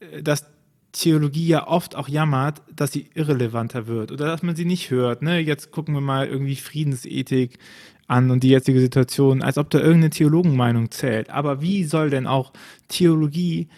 [0.00, 0.46] äh, dass
[0.94, 5.22] Theologie ja oft auch jammert, dass sie irrelevanter wird oder dass man sie nicht hört.
[5.22, 5.40] Ne?
[5.40, 7.58] Jetzt gucken wir mal irgendwie Friedensethik
[8.06, 11.30] an und die jetzige Situation, als ob da irgendeine Theologenmeinung zählt.
[11.30, 12.52] Aber wie soll denn auch
[12.86, 13.68] Theologie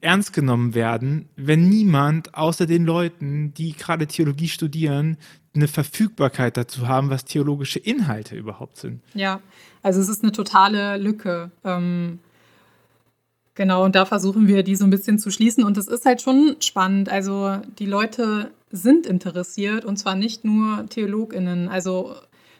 [0.00, 5.18] ernst genommen werden, wenn niemand außer den Leuten, die gerade Theologie studieren,
[5.54, 9.00] eine Verfügbarkeit dazu haben, was theologische Inhalte überhaupt sind?
[9.14, 9.40] Ja,
[9.82, 11.52] also es ist eine totale Lücke.
[11.64, 12.18] Ähm
[13.56, 15.64] Genau, und da versuchen wir, die so ein bisschen zu schließen.
[15.64, 17.08] Und es ist halt schon spannend.
[17.08, 21.68] Also die Leute sind interessiert und zwar nicht nur TheologInnen.
[21.68, 22.14] Also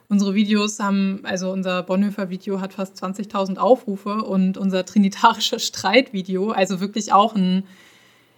[0.08, 6.80] unsere Videos haben, also unser Bonhoeffer-Video hat fast 20.000 Aufrufe und unser trinitarische Streitvideo, also
[6.80, 7.64] wirklich auch ein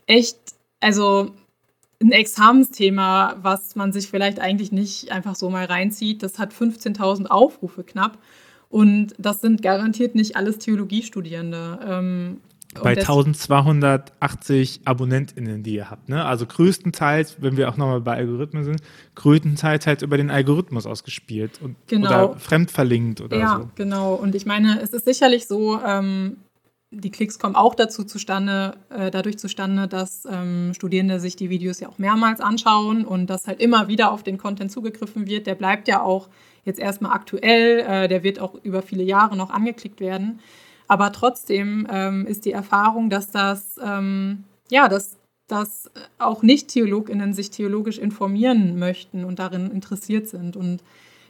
[0.07, 0.39] echt,
[0.81, 1.31] also
[2.03, 6.25] ein Examensthema, was man sich vielleicht eigentlich nicht einfach so mal reinzieht.
[6.25, 8.19] Das hat 15.000 Aufrufe knapp.
[8.69, 11.79] Und das sind garantiert nicht alles Theologiestudierende.
[11.87, 12.41] Ähm,
[12.75, 16.09] bei 1280 AbonnentInnen, die ihr habt.
[16.09, 16.25] Ne?
[16.25, 18.83] Also größtenteils, wenn wir auch nochmal bei Algorithmen sind,
[19.15, 22.09] größtenteils halt über den Algorithmus ausgespielt und, genau.
[22.09, 23.63] oder fremdverlinkt oder ja, so.
[23.63, 24.15] Ja, genau.
[24.15, 26.37] Und ich meine, es ist sicherlich so, ähm,
[26.91, 31.81] die Klicks kommen auch dazu zustande, äh, dadurch zustande, dass ähm, Studierende sich die Videos
[31.81, 35.47] ja auch mehrmals anschauen und dass halt immer wieder auf den Content zugegriffen wird.
[35.47, 36.29] Der bleibt ja auch
[36.69, 40.39] jetzt erstmal aktuell, äh, der wird auch über viele Jahre noch angeklickt werden.
[40.87, 45.17] Aber trotzdem ähm, ist die Erfahrung, dass das, ähm, ja, dass,
[45.49, 50.57] dass auch Nicht-TheologInnen sich theologisch informieren möchten und darin interessiert sind.
[50.57, 50.83] Und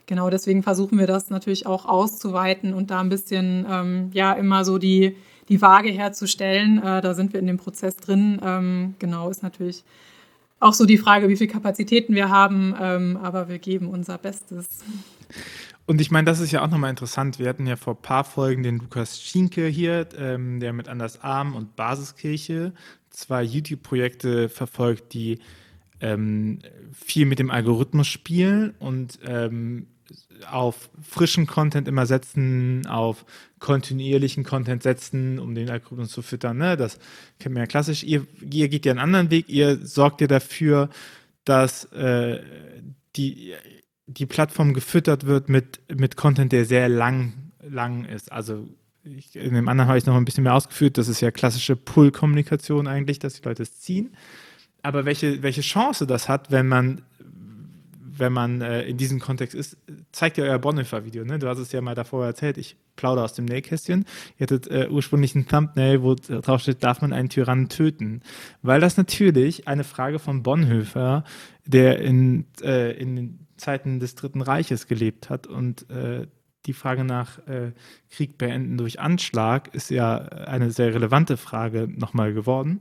[0.06, 4.64] genau deswegen versuchen wir das natürlich auch auszuweiten und da ein bisschen, ähm, ja, immer
[4.64, 5.16] so die
[5.48, 6.78] die Waage herzustellen.
[6.78, 8.40] Äh, da sind wir in dem Prozess drin.
[8.42, 9.84] Ähm, genau, ist natürlich
[10.60, 14.66] auch so die Frage, wie viele Kapazitäten wir haben, ähm, aber wir geben unser Bestes.
[15.86, 17.38] Und ich meine, das ist ja auch nochmal interessant.
[17.38, 21.22] Wir hatten ja vor ein paar Folgen den Lukas Schienke hier, ähm, der mit Anders
[21.22, 22.72] Arm und Basiskirche
[23.10, 25.38] zwei YouTube-Projekte verfolgt, die
[26.00, 26.60] ähm,
[26.92, 29.86] viel mit dem Algorithmus spielen und ähm,
[30.50, 33.24] auf frischen Content immer setzen, auf
[33.58, 36.58] kontinuierlichen Content setzen, um den Algorithmus zu füttern.
[36.58, 36.76] Ne?
[36.76, 36.98] Das
[37.38, 38.04] kennt man ja klassisch.
[38.04, 39.48] Ihr, ihr geht ja einen anderen Weg.
[39.48, 40.88] Ihr sorgt ja dafür,
[41.44, 42.40] dass äh,
[43.16, 43.54] die,
[44.06, 48.30] die Plattform gefüttert wird mit, mit Content, der sehr lang, lang ist.
[48.30, 48.68] Also
[49.04, 50.98] ich, in dem anderen habe ich noch ein bisschen mehr ausgeführt.
[50.98, 54.14] Das ist ja klassische Pull-Kommunikation eigentlich, dass die Leute es ziehen.
[54.82, 57.02] Aber welche, welche Chance das hat, wenn man
[58.18, 59.76] wenn man äh, in diesem Kontext ist,
[60.12, 61.24] zeigt ja euer Bonhoeffer-Video.
[61.24, 61.38] Ne?
[61.38, 62.58] Du hast es ja mal davor erzählt.
[62.58, 64.04] Ich plaudere aus dem Nähkästchen.
[64.38, 68.22] Ihr hattet äh, ursprünglich ein Thumbnail, wo drauf steht, darf man einen Tyrannen töten?
[68.62, 71.24] Weil das natürlich eine Frage von Bonhoeffer,
[71.64, 76.26] der in, äh, in Zeiten des Dritten Reiches gelebt hat und äh,
[76.66, 77.72] die Frage nach äh,
[78.10, 82.80] Krieg beenden durch Anschlag ist ja eine sehr relevante Frage nochmal geworden.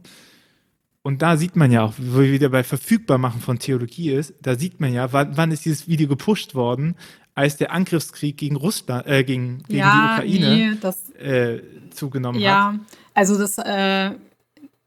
[1.04, 4.56] Und da sieht man ja auch, wo wir wieder bei Verfügbarmachen von Theologie ist, da
[4.56, 6.96] sieht man ja, wann, wann ist dieses Video gepusht worden,
[7.34, 12.42] als der Angriffskrieg gegen Russland, äh, gegen, gegen ja, die Ukraine nee, das, äh, zugenommen
[12.42, 12.74] ja, hat.
[12.74, 12.80] Ja,
[13.14, 14.16] also das, äh,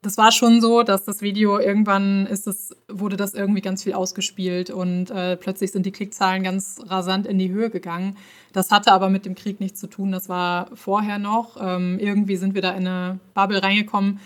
[0.03, 3.93] das war schon so, dass das Video irgendwann ist das, wurde das irgendwie ganz viel
[3.93, 8.17] ausgespielt und äh, plötzlich sind die Klickzahlen ganz rasant in die Höhe gegangen.
[8.53, 10.11] Das hatte aber mit dem Krieg nichts zu tun.
[10.11, 11.57] Das war vorher noch.
[11.61, 14.21] Ähm, irgendwie sind wir da in eine Bubble reingekommen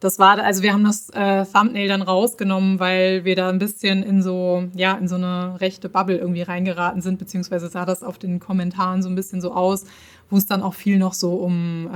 [0.00, 4.02] das war, also wir haben das äh, Thumbnail dann rausgenommen, weil wir da ein bisschen
[4.02, 8.18] in so, ja, in so eine rechte Bubble irgendwie reingeraten sind, beziehungsweise sah das auf
[8.18, 9.84] den Kommentaren so ein bisschen so aus,
[10.30, 11.94] wo es dann auch viel noch so um, äh,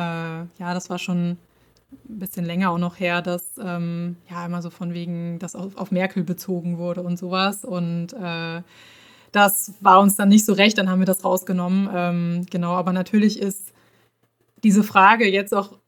[0.59, 1.37] ja, das war schon
[2.09, 5.77] ein bisschen länger auch noch her, dass ähm, ja immer so von wegen, dass auf,
[5.77, 7.65] auf Merkel bezogen wurde und sowas.
[7.65, 8.63] Und äh,
[9.31, 11.89] das war uns dann nicht so recht, dann haben wir das rausgenommen.
[11.95, 13.73] Ähm, genau, aber natürlich ist
[14.65, 15.79] diese Frage jetzt auch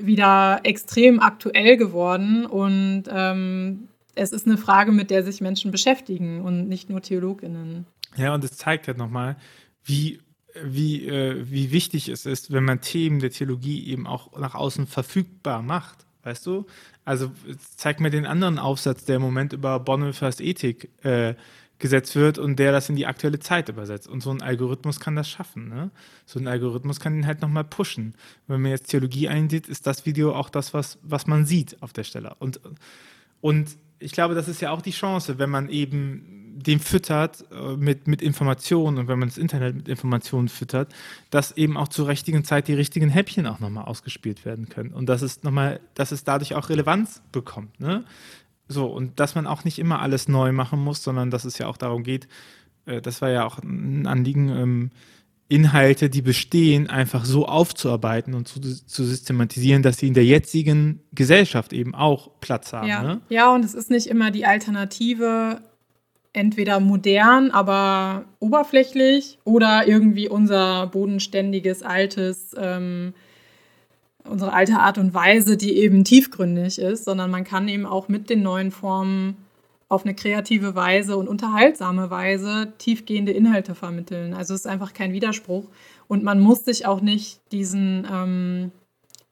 [0.00, 6.40] wieder extrem aktuell geworden und ähm, es ist eine Frage, mit der sich Menschen beschäftigen
[6.40, 7.86] und nicht nur TheologInnen.
[8.16, 9.36] Ja, und es zeigt halt nochmal,
[9.84, 10.20] wie,
[10.62, 14.86] wie, äh, wie wichtig es ist, wenn man Themen der Theologie eben auch nach außen
[14.86, 16.06] verfügbar macht.
[16.24, 16.66] Weißt du?
[17.04, 17.30] Also
[17.76, 21.34] zeig mir den anderen Aufsatz, der im Moment über Bonhoeffers Ethik äh,
[21.78, 24.08] gesetzt wird und der das in die aktuelle Zeit übersetzt.
[24.08, 25.68] Und so ein Algorithmus kann das schaffen.
[25.68, 25.90] Ne?
[26.26, 28.14] So ein Algorithmus kann ihn halt nochmal pushen.
[28.46, 31.92] Wenn man jetzt Theologie einsieht, ist das Video auch das, was, was man sieht auf
[31.92, 32.34] der Stelle.
[32.38, 32.60] Und,
[33.40, 37.76] und ich glaube, das ist ja auch die Chance, wenn man eben den füttert äh,
[37.76, 40.92] mit, mit Informationen und wenn man das Internet mit Informationen füttert,
[41.30, 44.92] dass eben auch zur richtigen Zeit die richtigen Häppchen auch nochmal ausgespielt werden können.
[44.92, 47.78] Und dass es nochmal, dass es dadurch auch Relevanz bekommt.
[47.80, 48.04] Ne?
[48.68, 51.66] So, und dass man auch nicht immer alles neu machen muss, sondern dass es ja
[51.66, 52.28] auch darum geht,
[52.86, 54.90] äh, das war ja auch ein Anliegen, ähm,
[55.50, 61.00] Inhalte, die bestehen, einfach so aufzuarbeiten und zu, zu, systematisieren, dass sie in der jetzigen
[61.12, 62.88] Gesellschaft eben auch Platz haben.
[62.88, 63.20] Ja, ne?
[63.30, 65.62] ja und es ist nicht immer die Alternative,
[66.34, 73.14] entweder modern, aber oberflächlich oder irgendwie unser bodenständiges, altes ähm,
[74.28, 78.30] unsere alte Art und Weise, die eben tiefgründig ist, sondern man kann eben auch mit
[78.30, 79.36] den neuen Formen
[79.88, 84.34] auf eine kreative Weise und unterhaltsame Weise tiefgehende Inhalte vermitteln.
[84.34, 85.64] Also es ist einfach kein Widerspruch
[86.08, 88.70] und man muss sich auch nicht diesen, ähm,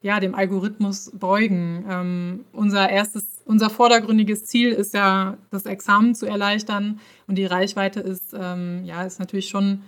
[0.01, 1.85] ja, dem Algorithmus beugen.
[1.87, 7.99] Ähm, unser erstes, unser vordergründiges Ziel ist ja, das Examen zu erleichtern und die Reichweite
[7.99, 9.83] ist, ähm, ja, ist natürlich schon,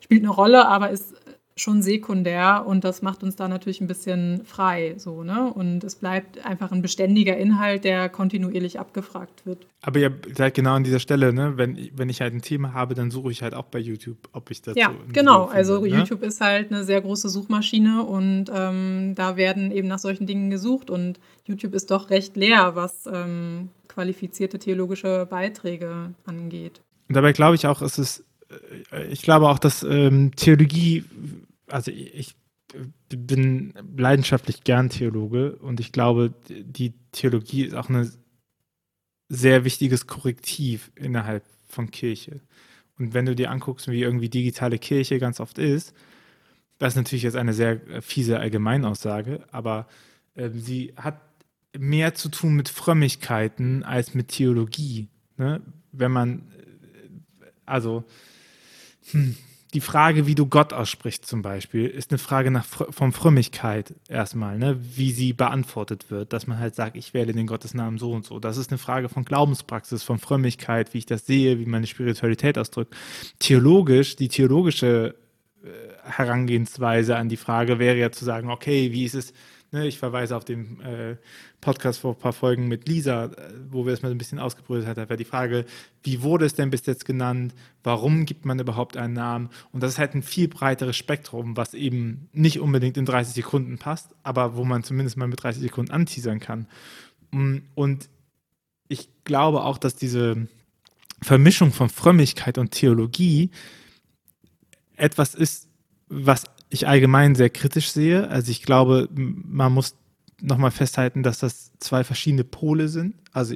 [0.00, 1.14] spielt eine Rolle, aber ist
[1.56, 5.52] schon sekundär und das macht uns da natürlich ein bisschen frei so, ne?
[5.52, 9.66] Und es bleibt einfach ein beständiger Inhalt, der kontinuierlich abgefragt wird.
[9.82, 11.56] Aber ihr seid genau an dieser Stelle, ne?
[11.56, 14.50] Wenn, wenn ich halt ein Thema habe, dann suche ich halt auch bei YouTube, ob
[14.50, 15.44] ich das Ja, genau.
[15.44, 15.88] Finde, also ne?
[15.88, 20.50] YouTube ist halt eine sehr große Suchmaschine und ähm, da werden eben nach solchen Dingen
[20.50, 26.80] gesucht und YouTube ist doch recht leer, was ähm, qualifizierte theologische Beiträge angeht.
[27.08, 28.24] Und dabei glaube ich auch, es ist
[28.92, 31.04] äh, ich glaube auch, dass ähm, Theologie,
[31.66, 32.34] also ich
[33.08, 38.10] bin leidenschaftlich gern Theologe und ich glaube, die Theologie ist auch ein
[39.28, 42.40] sehr wichtiges Korrektiv innerhalb von Kirche.
[42.98, 45.94] Und wenn du dir anguckst, wie irgendwie digitale Kirche ganz oft ist,
[46.78, 49.88] das ist natürlich jetzt eine sehr fiese Allgemeinaussage, aber
[50.34, 51.20] äh, sie hat
[51.76, 55.08] mehr zu tun mit Frömmigkeiten als mit Theologie.
[55.36, 55.60] Ne?
[55.92, 58.04] Wenn man, äh, also,
[59.10, 59.36] hm,
[59.74, 64.56] die Frage, wie du Gott aussprichst zum Beispiel, ist eine Frage nach von Frömmigkeit erstmal,
[64.56, 64.78] ne?
[64.94, 68.38] wie sie beantwortet wird, dass man halt sagt, ich wähle den Gottesnamen so und so.
[68.38, 72.56] Das ist eine Frage von Glaubenspraxis, von Frömmigkeit, wie ich das sehe, wie meine Spiritualität
[72.56, 72.94] ausdrückt.
[73.40, 75.16] Theologisch, die theologische
[75.64, 75.68] äh,
[76.08, 79.32] Herangehensweise an die Frage wäre ja zu sagen, okay, wie ist es,
[79.74, 81.16] Ne, ich verweise auf den äh,
[81.60, 83.30] Podcast vor ein paar Folgen mit Lisa, äh,
[83.70, 84.94] wo wir es mal ein bisschen ausgebrütet haben.
[84.94, 85.64] Da war die Frage,
[86.04, 87.56] wie wurde es denn bis jetzt genannt?
[87.82, 89.50] Warum gibt man überhaupt einen Namen?
[89.72, 93.76] Und das ist halt ein viel breiteres Spektrum, was eben nicht unbedingt in 30 Sekunden
[93.78, 96.68] passt, aber wo man zumindest mal mit 30 Sekunden anteasern kann.
[97.32, 98.08] Mm, und
[98.86, 100.46] ich glaube auch, dass diese
[101.20, 103.50] Vermischung von Frömmigkeit und Theologie
[104.94, 105.66] etwas ist,
[106.08, 108.28] was ich allgemein sehr kritisch sehe.
[108.28, 109.96] Also ich glaube, man muss
[110.40, 113.14] nochmal festhalten, dass das zwei verschiedene Pole sind.
[113.32, 113.54] Also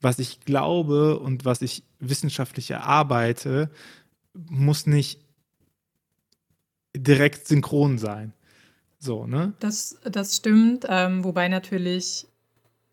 [0.00, 3.70] was ich glaube und was ich wissenschaftlich erarbeite,
[4.34, 5.20] muss nicht
[6.96, 8.32] direkt synchron sein.
[8.98, 9.52] So, ne?
[9.60, 12.26] Das, das stimmt, ähm, wobei natürlich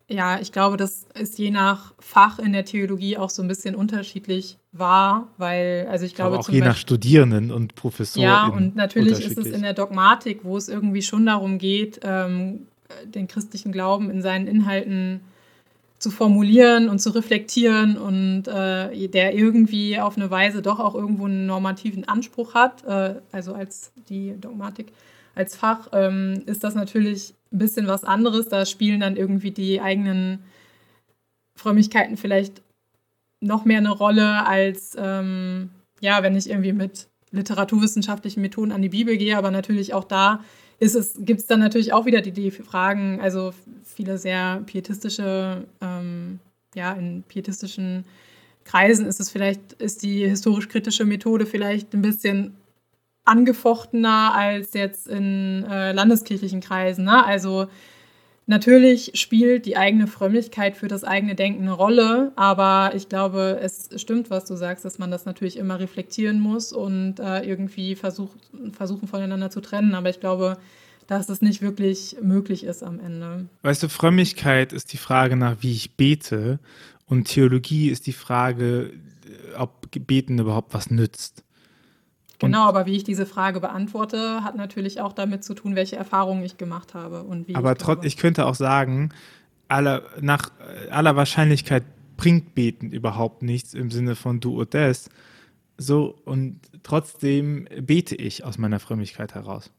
[0.06, 3.74] ja, ich glaube, das ist je nach Fach in der Theologie auch so ein bisschen
[3.74, 6.32] unterschiedlich wahr, weil, also ich glaube.
[6.32, 8.24] Aber auch je Beispiel, nach Studierenden und Professoren.
[8.24, 12.66] Ja, und natürlich ist es in der Dogmatik, wo es irgendwie schon darum geht, ähm,
[13.06, 15.20] den christlichen Glauben in seinen Inhalten
[15.98, 21.24] zu formulieren und zu reflektieren und äh, der irgendwie auf eine Weise doch auch irgendwo
[21.24, 24.92] einen normativen Anspruch hat, äh, also als die Dogmatik
[25.34, 28.48] als Fach, ähm, ist das natürlich ein bisschen was anderes.
[28.48, 30.40] Da spielen dann irgendwie die eigenen
[31.56, 32.62] Frömmigkeiten vielleicht
[33.44, 38.88] noch mehr eine Rolle als, ähm, ja, wenn ich irgendwie mit literaturwissenschaftlichen Methoden an die
[38.88, 40.40] Bibel gehe, aber natürlich auch da
[41.18, 43.52] gibt es dann natürlich auch wieder die, die Fragen, also
[43.84, 46.40] viele sehr pietistische, ähm,
[46.74, 48.04] ja, in pietistischen
[48.64, 52.54] Kreisen ist es vielleicht, ist die historisch-kritische Methode vielleicht ein bisschen
[53.24, 57.04] angefochtener als jetzt in äh, landeskirchlichen Kreisen.
[57.04, 57.24] Ne?
[57.24, 57.68] Also
[58.46, 63.88] natürlich spielt die eigene Frömmigkeit für das eigene Denken eine Rolle, aber ich glaube, es
[63.96, 68.38] stimmt, was du sagst, dass man das natürlich immer reflektieren muss und äh, irgendwie versucht,
[68.72, 69.94] versuchen voneinander zu trennen.
[69.94, 70.58] Aber ich glaube,
[71.06, 73.46] dass es nicht wirklich möglich ist am Ende.
[73.62, 76.58] Weißt du, Frömmigkeit ist die Frage nach, wie ich bete
[77.06, 78.90] und Theologie ist die Frage,
[79.58, 81.44] ob Beten überhaupt was nützt.
[82.46, 86.44] Genau, aber wie ich diese Frage beantworte, hat natürlich auch damit zu tun, welche Erfahrungen
[86.44, 87.54] ich gemacht habe und wie.
[87.54, 89.10] Aber trotzdem, ich könnte auch sagen,
[89.68, 90.50] aller, nach
[90.90, 91.84] aller Wahrscheinlichkeit
[92.16, 95.08] bringt Beten überhaupt nichts im Sinne von du und des.
[95.76, 99.70] So, und trotzdem bete ich aus meiner Frömmigkeit heraus.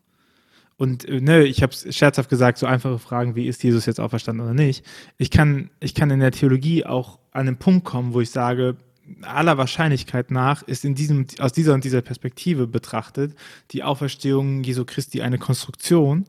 [0.77, 4.45] Und ne, ich habe es scherzhaft gesagt, so einfache Fragen wie ist Jesus jetzt auferstanden
[4.45, 4.85] oder nicht.
[5.17, 8.75] Ich kann, ich kann in der Theologie auch an einen Punkt kommen, wo ich sage,
[9.21, 13.35] aller Wahrscheinlichkeit nach ist in diesem, aus dieser und dieser Perspektive betrachtet
[13.71, 16.25] die Auferstehung Jesu Christi eine Konstruktion.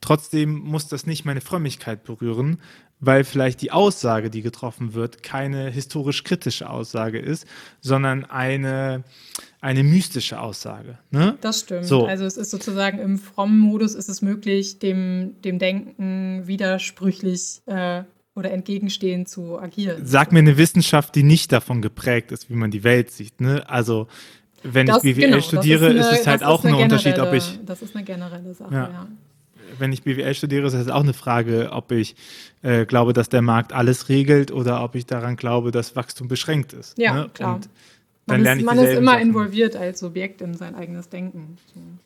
[0.00, 2.60] Trotzdem muss das nicht meine Frömmigkeit berühren,
[3.00, 7.46] weil vielleicht die Aussage, die getroffen wird, keine historisch kritische Aussage ist,
[7.80, 9.04] sondern eine,
[9.60, 10.98] eine mystische Aussage.
[11.10, 11.36] Ne?
[11.40, 11.86] Das stimmt.
[11.86, 12.06] So.
[12.06, 18.02] Also es ist sozusagen im frommen Modus ist es möglich, dem, dem Denken widersprüchlich äh,
[18.38, 20.02] oder entgegenstehend zu agieren.
[20.04, 23.40] Sag mir eine Wissenschaft, die nicht davon geprägt ist, wie man die Welt sieht.
[23.40, 23.68] Ne?
[23.68, 24.06] Also
[24.62, 27.32] wenn das, ich BWL genau, studiere, ist, eine, ist, es halt auch ein Unterschied, ob
[27.32, 27.58] ich.
[27.66, 28.88] Das ist eine generelle Sache, ja.
[28.88, 29.06] ja.
[29.78, 32.16] Wenn ich BWL studiere, ist es auch eine Frage, ob ich
[32.62, 36.72] äh, glaube, dass der Markt alles regelt oder ob ich daran glaube, dass Wachstum beschränkt
[36.72, 36.96] ist.
[36.96, 37.30] Ja, ne?
[37.34, 37.56] klar.
[37.56, 37.68] Und
[38.28, 39.28] dann man ist, man ist immer Sachen.
[39.28, 41.58] involviert als Subjekt in sein eigenes Denken.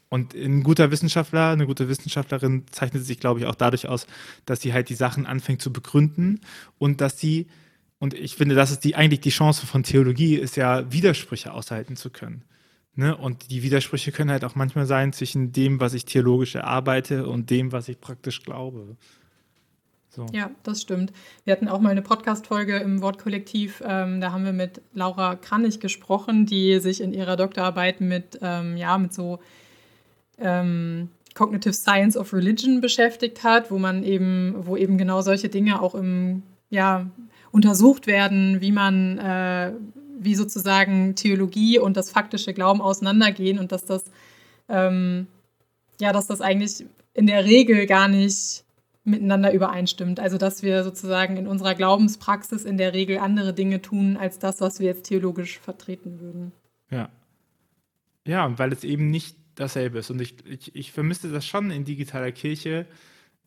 [0.08, 4.06] Und ein guter Wissenschaftler, eine gute Wissenschaftlerin zeichnet sich, glaube ich, auch dadurch aus,
[4.46, 6.40] dass sie halt die Sachen anfängt zu begründen
[6.78, 7.46] und dass sie,
[7.98, 11.96] und ich finde, das ist die, eigentlich die Chance von Theologie, ist ja, Widersprüche aushalten
[11.96, 12.44] zu können.
[12.94, 13.16] Ne?
[13.16, 17.48] Und die Widersprüche können halt auch manchmal sein zwischen dem, was ich theologisch erarbeite und
[17.50, 18.96] dem, was ich praktisch glaube.
[20.14, 20.26] So.
[20.32, 21.12] Ja, das stimmt.
[21.44, 23.82] Wir hatten auch mal eine Podcast-Folge im Wortkollektiv.
[23.86, 28.76] Ähm, da haben wir mit Laura Kranich gesprochen, die sich in ihrer Doktorarbeit mit, ähm,
[28.76, 29.38] ja, mit so
[30.38, 35.80] ähm, Cognitive Science of Religion beschäftigt hat, wo man eben, wo eben genau solche Dinge
[35.80, 37.06] auch im, ja,
[37.50, 39.72] untersucht werden, wie man, äh,
[40.18, 44.04] wie sozusagen Theologie und das faktische Glauben auseinandergehen und dass das
[44.68, 45.26] ähm,
[46.00, 46.84] ja, dass das eigentlich
[47.14, 48.64] in der Regel gar nicht
[49.04, 50.20] miteinander übereinstimmt.
[50.20, 54.60] Also dass wir sozusagen in unserer Glaubenspraxis in der Regel andere Dinge tun, als das,
[54.60, 56.52] was wir jetzt theologisch vertreten würden.
[56.90, 57.10] Ja.
[58.26, 60.10] Ja, weil es eben nicht dasselbe ist.
[60.10, 62.86] Und ich, ich, ich vermisse das schon in digitaler Kirche,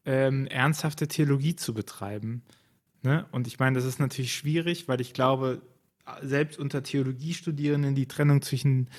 [0.06, 2.43] ähm, ernsthafte Theologie zu betreiben.
[3.01, 3.26] Ne?
[3.32, 5.62] Und ich meine, das ist natürlich schwierig, weil ich glaube,
[6.22, 8.89] selbst unter Theologiestudierenden die Trennung zwischen,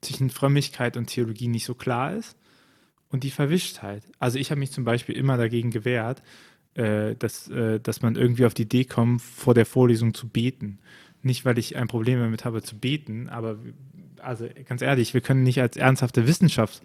[0.00, 2.36] zwischen Frömmigkeit und Theologie nicht so klar ist.
[3.12, 4.02] Und die Verwischtheit.
[4.18, 6.22] Also ich habe mich zum Beispiel immer dagegen gewehrt,
[6.74, 10.78] äh, dass, äh, dass man irgendwie auf die Idee kommt, vor der Vorlesung zu beten.
[11.22, 13.58] Nicht, weil ich ein Problem damit habe zu beten, aber
[14.18, 16.82] also ganz ehrlich, wir können nicht als ernsthafte Wissenschaft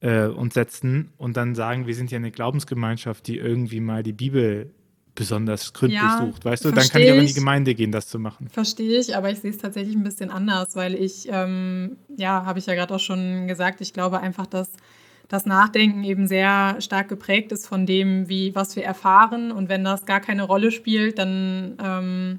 [0.00, 4.12] äh, uns setzen und dann sagen, wir sind ja eine Glaubensgemeinschaft, die irgendwie mal die
[4.12, 4.72] Bibel
[5.14, 6.70] besonders gründlich ja, sucht, weißt du?
[6.70, 8.48] Dann kann ich aber in die Gemeinde gehen, das zu machen.
[8.50, 12.60] Verstehe ich, aber ich sehe es tatsächlich ein bisschen anders, weil ich, ähm, ja, habe
[12.60, 14.70] ich ja gerade auch schon gesagt, ich glaube einfach, dass
[15.28, 19.52] das Nachdenken eben sehr stark geprägt ist von dem, wie, was wir erfahren.
[19.52, 22.38] Und wenn das gar keine Rolle spielt, dann ähm,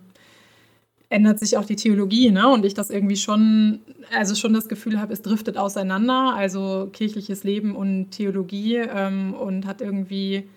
[1.10, 2.50] ändert sich auch die Theologie, ne?
[2.50, 3.80] Und ich das irgendwie schon,
[4.16, 9.68] also schon das Gefühl habe, es driftet auseinander, also kirchliches Leben und Theologie ähm, und
[9.68, 10.50] hat irgendwie,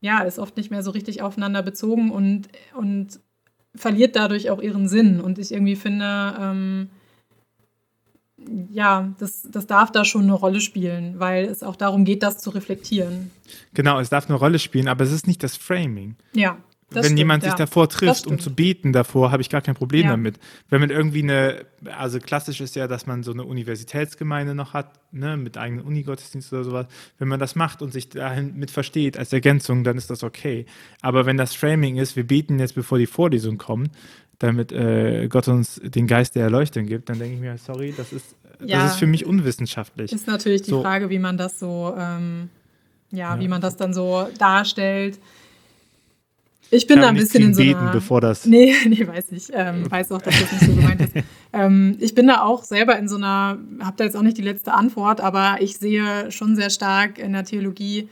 [0.00, 3.20] ja, ist oft nicht mehr so richtig aufeinander bezogen und, und
[3.74, 5.20] verliert dadurch auch ihren Sinn.
[5.20, 6.88] Und ich irgendwie finde, ähm,
[8.70, 12.38] ja, das, das darf da schon eine Rolle spielen, weil es auch darum geht, das
[12.38, 13.30] zu reflektieren.
[13.74, 16.16] Genau, es darf eine Rolle spielen, aber es ist nicht das Framing.
[16.34, 16.58] Ja.
[16.90, 17.56] Das Wenn stimmt, jemand sich ja.
[17.56, 20.12] davor trifft, um zu beten davor, habe ich gar kein Problem ja.
[20.12, 20.38] damit.
[20.68, 24.92] Wenn man irgendwie eine, also klassisch ist ja, dass man so eine Universitätsgemeinde noch hat,
[25.10, 26.86] ne, mit eigenen Unigottesdienst oder sowas.
[27.18, 30.64] Wenn man das macht und sich dahin mit versteht als Ergänzung, dann ist das okay.
[31.00, 33.90] Aber wenn das Framing ist, wir beten jetzt, bevor die Vorlesung kommt,
[34.38, 38.12] damit äh, Gott uns den Geist der Erleuchtung gibt, dann denke ich mir, sorry, das
[38.12, 40.12] ist, ja, das ist für mich unwissenschaftlich.
[40.12, 40.82] Ist natürlich die so.
[40.82, 42.50] Frage, wie man das so, ähm,
[43.10, 45.18] ja, ja, wie man das dann so darstellt.
[46.70, 47.74] Ich bin da ein bisschen in so einer...
[47.74, 48.44] Beten, bevor das...
[48.44, 49.48] Nee, nee, weiß ich.
[49.52, 51.12] Ähm, weiß auch, dass das nicht so gemeint ist.
[51.52, 53.58] ähm, ich bin da auch selber in so einer...
[53.80, 57.32] Habe da jetzt auch nicht die letzte Antwort, aber ich sehe schon sehr stark in
[57.32, 58.08] der Theologie...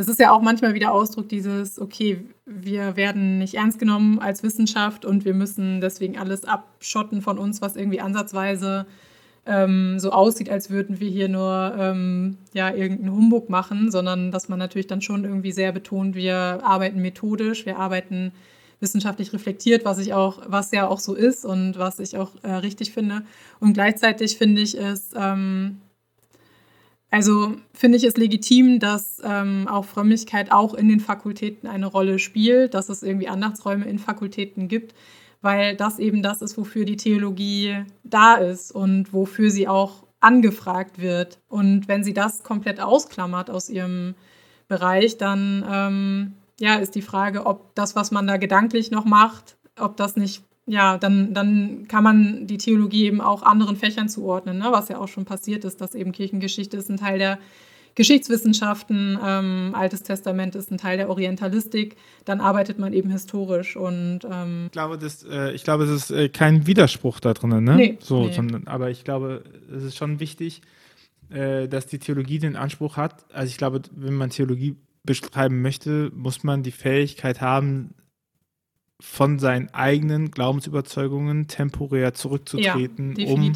[0.00, 4.42] Das ist ja auch manchmal wieder Ausdruck dieses, okay, wir werden nicht ernst genommen als
[4.42, 8.86] Wissenschaft und wir müssen deswegen alles abschotten von uns, was irgendwie ansatzweise
[9.44, 14.48] ähm, so aussieht, als würden wir hier nur ähm, ja, irgendeinen Humbug machen, sondern dass
[14.48, 18.32] man natürlich dann schon irgendwie sehr betont, wir arbeiten methodisch, wir arbeiten
[18.80, 22.50] wissenschaftlich reflektiert, was ich auch, was ja auch so ist und was ich auch äh,
[22.50, 23.20] richtig finde.
[23.58, 25.82] Und gleichzeitig finde ich es, ähm,
[27.10, 32.18] also finde ich es legitim, dass ähm, auch Frömmigkeit auch in den Fakultäten eine Rolle
[32.18, 34.94] spielt, dass es irgendwie Andachtsräume in Fakultäten gibt
[35.42, 40.98] weil das eben das ist, wofür die Theologie da ist und wofür sie auch angefragt
[41.00, 41.38] wird.
[41.48, 44.14] Und wenn sie das komplett ausklammert aus ihrem
[44.68, 49.56] Bereich, dann ähm, ja, ist die Frage, ob das, was man da gedanklich noch macht,
[49.78, 54.58] ob das nicht, ja, dann, dann kann man die Theologie eben auch anderen Fächern zuordnen,
[54.58, 54.68] ne?
[54.70, 57.38] was ja auch schon passiert ist, dass eben Kirchengeschichte ist ein Teil der
[57.96, 64.20] Geschichtswissenschaften, ähm, Altes Testament ist ein Teil der Orientalistik, dann arbeitet man eben historisch und
[64.30, 67.74] ähm ich glaube, das, äh, ich glaube, es ist äh, kein Widerspruch da drin, ne?
[67.74, 68.32] Nee, so, nee.
[68.32, 69.42] Sondern, aber ich glaube,
[69.76, 70.62] es ist schon wichtig,
[71.30, 73.24] äh, dass die Theologie den Anspruch hat.
[73.32, 77.94] Also ich glaube, wenn man Theologie beschreiben möchte, muss man die Fähigkeit haben,
[79.00, 83.52] von seinen eigenen Glaubensüberzeugungen temporär zurückzutreten, ja, um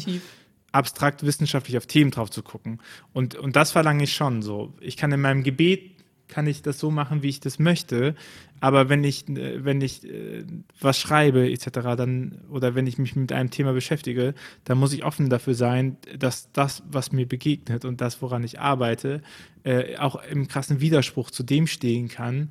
[0.71, 2.79] abstrakt wissenschaftlich auf Themen drauf zu gucken.
[3.13, 4.73] Und, und das verlange ich schon so.
[4.81, 5.95] Ich kann in meinem Gebet
[6.27, 8.15] kann ich das so machen, wie ich das möchte.
[8.59, 10.43] Aber wenn ich, wenn ich äh,
[10.79, 14.33] was schreibe, etc., dann, oder wenn ich mich mit einem Thema beschäftige,
[14.63, 18.59] dann muss ich offen dafür sein, dass das, was mir begegnet und das, woran ich
[18.59, 19.21] arbeite,
[19.63, 22.49] äh, auch im krassen Widerspruch zu dem stehen kann,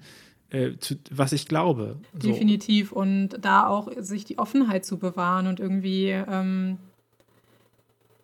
[0.54, 1.96] äh, zu, was ich glaube.
[2.12, 2.28] So.
[2.28, 2.92] Definitiv.
[2.92, 6.78] Und da auch sich die Offenheit zu bewahren und irgendwie ähm,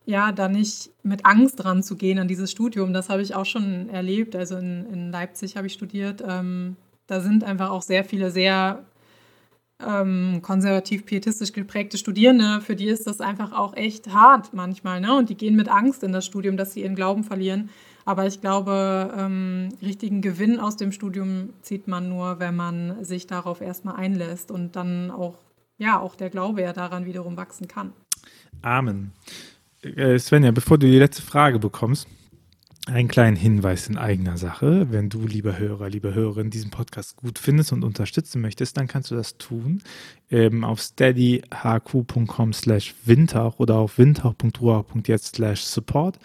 [0.07, 3.47] ja, da nicht mit Angst dran zu gehen an dieses Studium, das habe ich auch
[3.47, 4.35] schon erlebt.
[4.37, 6.23] Also in, in Leipzig habe ich studiert.
[6.27, 6.77] Ähm,
[7.07, 8.85] da sind einfach auch sehr viele sehr
[9.85, 15.01] ähm, konservativ-pietistisch geprägte Studierende, für die ist das einfach auch echt hart manchmal.
[15.01, 15.17] Ne?
[15.17, 17.71] Und die gehen mit Angst in das Studium, dass sie ihren Glauben verlieren.
[18.11, 23.29] Aber ich glaube, ähm, richtigen Gewinn aus dem Studium zieht man nur, wenn man sich
[23.29, 25.39] darauf erstmal einlässt und dann auch,
[25.79, 27.93] ja, auch der Glaube ja daran wiederum wachsen kann.
[28.63, 29.13] Amen.
[29.83, 32.09] Äh, Svenja, bevor du die letzte Frage bekommst,
[32.87, 34.87] einen kleinen Hinweis in eigener Sache.
[34.91, 39.11] Wenn du, lieber Hörer, liebe Hörerin, diesen Podcast gut findest und unterstützen möchtest, dann kannst
[39.11, 39.83] du das tun
[40.31, 46.19] ähm, auf steadyhq.com slash windhauch oder auf windhauch.ruach.jetzt slash support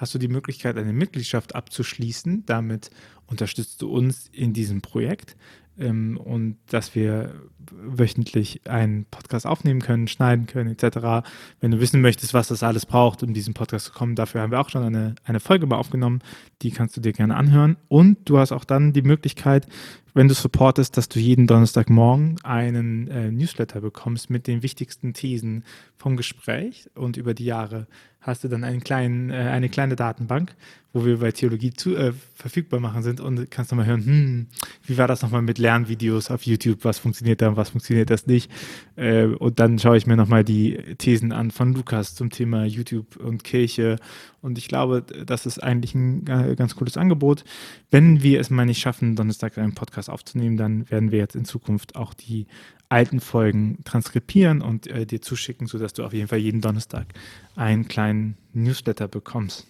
[0.00, 2.44] hast du die Möglichkeit, eine Mitgliedschaft abzuschließen.
[2.46, 2.90] Damit
[3.26, 5.36] unterstützt du uns in diesem Projekt
[5.80, 7.34] ähm, und dass wir
[7.70, 11.26] wöchentlich einen Podcast aufnehmen können, schneiden können, etc.
[11.60, 14.50] Wenn du wissen möchtest, was das alles braucht, um diesen Podcast zu kommen, dafür haben
[14.50, 16.20] wir auch schon eine, eine Folge mal aufgenommen.
[16.62, 17.76] Die kannst du dir gerne anhören.
[17.88, 19.66] Und du hast auch dann die Möglichkeit,
[20.14, 25.64] wenn du supportest, dass du jeden Donnerstagmorgen einen äh, Newsletter bekommst mit den wichtigsten Thesen
[25.96, 27.86] vom Gespräch und über die Jahre
[28.20, 30.54] hast du dann einen kleinen, äh, eine kleine Datenbank,
[30.92, 34.46] wo wir bei Theologie zu, äh, verfügbar machen sind und kannst nochmal hören, hm,
[34.84, 38.26] wie war das nochmal mit Lernvideos auf YouTube, was funktioniert da und was funktioniert das
[38.26, 38.50] nicht.
[38.96, 43.16] Äh, und dann schaue ich mir nochmal die Thesen an von Lukas zum Thema YouTube
[43.16, 43.96] und Kirche.
[44.42, 47.44] Und ich glaube, das ist eigentlich ein ganz cooles Angebot.
[47.90, 51.44] Wenn wir es mal nicht schaffen, Donnerstag einen Podcast aufzunehmen, dann werden wir jetzt in
[51.44, 52.46] Zukunft auch die
[52.88, 57.06] alten Folgen transkribieren und äh, dir zuschicken, sodass du auf jeden Fall jeden Donnerstag
[57.54, 59.66] einen kleinen Newsletter bekommst.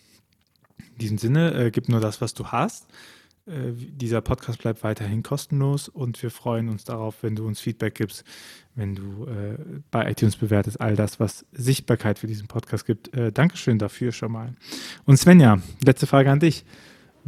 [0.78, 2.87] In diesem Sinne, äh, gib nur das, was du hast.
[3.47, 7.95] Äh, dieser Podcast bleibt weiterhin kostenlos und wir freuen uns darauf, wenn du uns Feedback
[7.95, 8.24] gibst,
[8.74, 9.59] wenn du äh,
[9.91, 13.12] bei iTunes bewertest, all das, was Sichtbarkeit für diesen Podcast gibt.
[13.14, 14.55] Äh, Dankeschön dafür schon mal.
[15.05, 16.64] Und Svenja, letzte Frage an dich.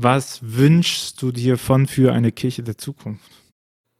[0.02, 3.30] Was wünschst du dir von für eine Kirche der Zukunft?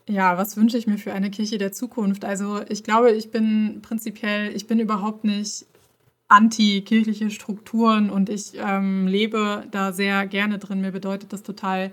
[0.09, 2.25] Ja, was wünsche ich mir für eine Kirche der Zukunft?
[2.25, 5.65] Also ich glaube, ich bin prinzipiell, ich bin überhaupt nicht
[6.27, 10.81] anti-kirchliche Strukturen und ich ähm, lebe da sehr gerne drin.
[10.81, 11.93] Mir bedeutet das total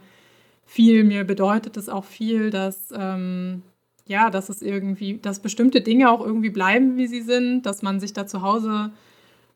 [0.66, 1.04] viel.
[1.04, 3.62] Mir bedeutet es auch viel, dass ähm,
[4.08, 8.00] ja, dass es irgendwie, dass bestimmte Dinge auch irgendwie bleiben, wie sie sind, dass man
[8.00, 8.90] sich da zu Hause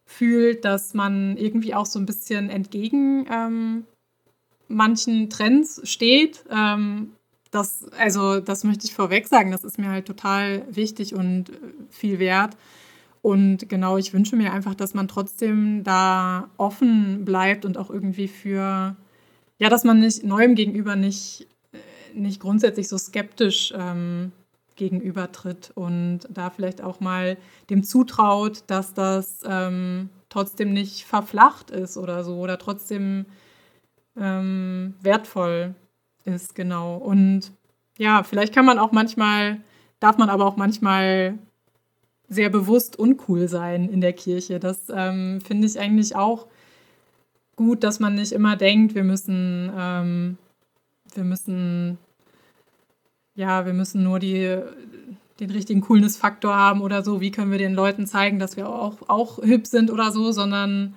[0.06, 3.86] fühlt, dass man irgendwie auch so ein bisschen entgegen ähm,
[4.74, 6.44] manchen Trends steht.
[6.50, 7.14] Ähm,
[7.52, 9.52] das, also, das möchte ich vorweg sagen.
[9.52, 11.54] Das ist mir halt total wichtig und äh,
[11.90, 12.58] viel wert.
[13.22, 18.28] Und genau, ich wünsche mir einfach, dass man trotzdem da offen bleibt und auch irgendwie
[18.28, 18.98] für,
[19.60, 24.34] ja, dass man nicht neuem gegenüber nicht, äh, nicht grundsätzlich so skeptisch ähm,
[24.76, 27.38] gegenübertritt und da vielleicht auch mal
[27.70, 33.26] dem zutraut, dass das ähm, trotzdem nicht verflacht ist oder so oder trotzdem
[34.20, 35.76] ähm, wertvoll
[36.26, 36.98] ist, genau.
[36.98, 37.52] Und
[37.98, 39.62] ja, vielleicht kann man auch manchmal,
[40.00, 41.38] darf man aber auch manchmal
[42.30, 44.60] sehr bewusst uncool sein in der Kirche.
[44.60, 46.48] Das ähm, finde ich eigentlich auch
[47.56, 50.38] gut, dass man nicht immer denkt, wir müssen, ähm,
[51.14, 51.98] wir müssen,
[53.36, 54.60] ja, wir müssen nur die,
[55.40, 57.22] den richtigen Coolness-Faktor haben oder so.
[57.22, 60.96] Wie können wir den Leuten zeigen, dass wir auch, auch hip sind oder so, sondern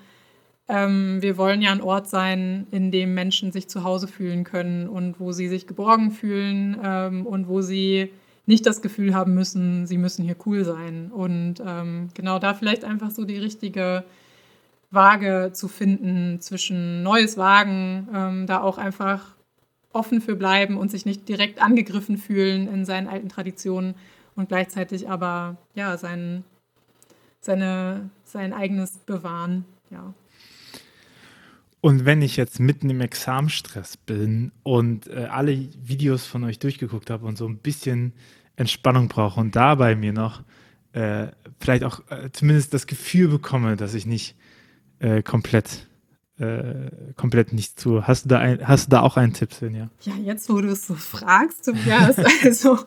[0.68, 4.88] ähm, wir wollen ja ein Ort sein, in dem Menschen sich zu Hause fühlen können
[4.88, 8.10] und wo sie sich geborgen fühlen ähm, und wo sie
[8.46, 11.10] nicht das Gefühl haben müssen, sie müssen hier cool sein.
[11.12, 14.04] Und ähm, genau da vielleicht einfach so die richtige
[14.90, 19.34] Waage zu finden zwischen neues Wagen, ähm, da auch einfach
[19.92, 23.94] offen für bleiben und sich nicht direkt angegriffen fühlen in seinen alten Traditionen
[24.36, 26.44] und gleichzeitig aber ja sein,
[27.40, 29.64] seine, sein eigenes bewahren.
[29.90, 30.12] Ja.
[31.86, 37.10] Und wenn ich jetzt mitten im Examenstress bin und äh, alle Videos von euch durchgeguckt
[37.10, 38.12] habe und so ein bisschen
[38.56, 40.42] Entspannung brauche und dabei mir noch
[40.94, 41.28] äh,
[41.60, 44.34] vielleicht auch äh, zumindest das Gefühl bekomme, dass ich nicht
[44.98, 45.86] äh, komplett
[46.38, 48.06] äh, komplett nicht zu.
[48.06, 49.88] Hast du da, ein, hast du da auch einen Tipp, Svenja?
[50.02, 52.78] Ja, jetzt, wo du es so fragst, Tobias, also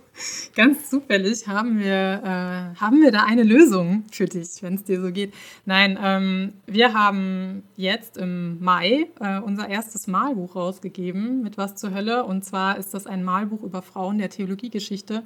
[0.56, 5.02] ganz zufällig haben wir, äh, haben wir da eine Lösung für dich, wenn es dir
[5.02, 5.34] so geht.
[5.66, 11.91] Nein, ähm, wir haben jetzt im Mai äh, unser erstes Malbuch rausgegeben mit Was zur
[11.91, 12.26] Hölle.
[12.26, 15.24] Und zwar ist das ein Malbuch über Frauen der Theologiegeschichte.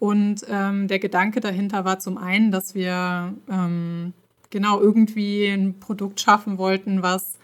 [0.00, 4.14] Und ähm, der Gedanke dahinter war zum einen, dass wir ähm,
[4.50, 7.38] genau irgendwie ein Produkt schaffen wollten, was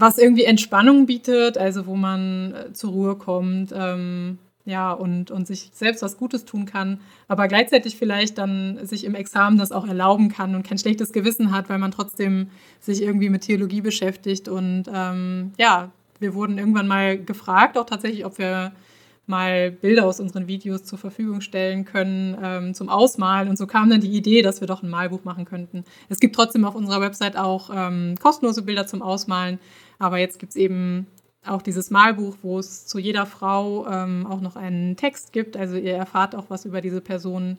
[0.00, 5.46] was irgendwie Entspannung bietet, also wo man äh, zur Ruhe kommt, ähm, ja, und, und
[5.46, 9.86] sich selbst was Gutes tun kann, aber gleichzeitig vielleicht dann sich im Examen das auch
[9.86, 12.48] erlauben kann und kein schlechtes Gewissen hat, weil man trotzdem
[12.78, 14.48] sich irgendwie mit Theologie beschäftigt.
[14.48, 18.72] Und ähm, ja, wir wurden irgendwann mal gefragt, auch tatsächlich, ob wir
[19.26, 23.48] mal Bilder aus unseren Videos zur Verfügung stellen können ähm, zum Ausmalen.
[23.48, 25.84] Und so kam dann die Idee, dass wir doch ein Malbuch machen könnten.
[26.08, 29.58] Es gibt trotzdem auf unserer Website auch ähm, kostenlose Bilder zum Ausmalen.
[30.00, 31.06] Aber jetzt gibt es eben
[31.46, 35.56] auch dieses Malbuch, wo es zu jeder Frau ähm, auch noch einen Text gibt.
[35.56, 37.58] Also ihr erfahrt auch was über diese Person.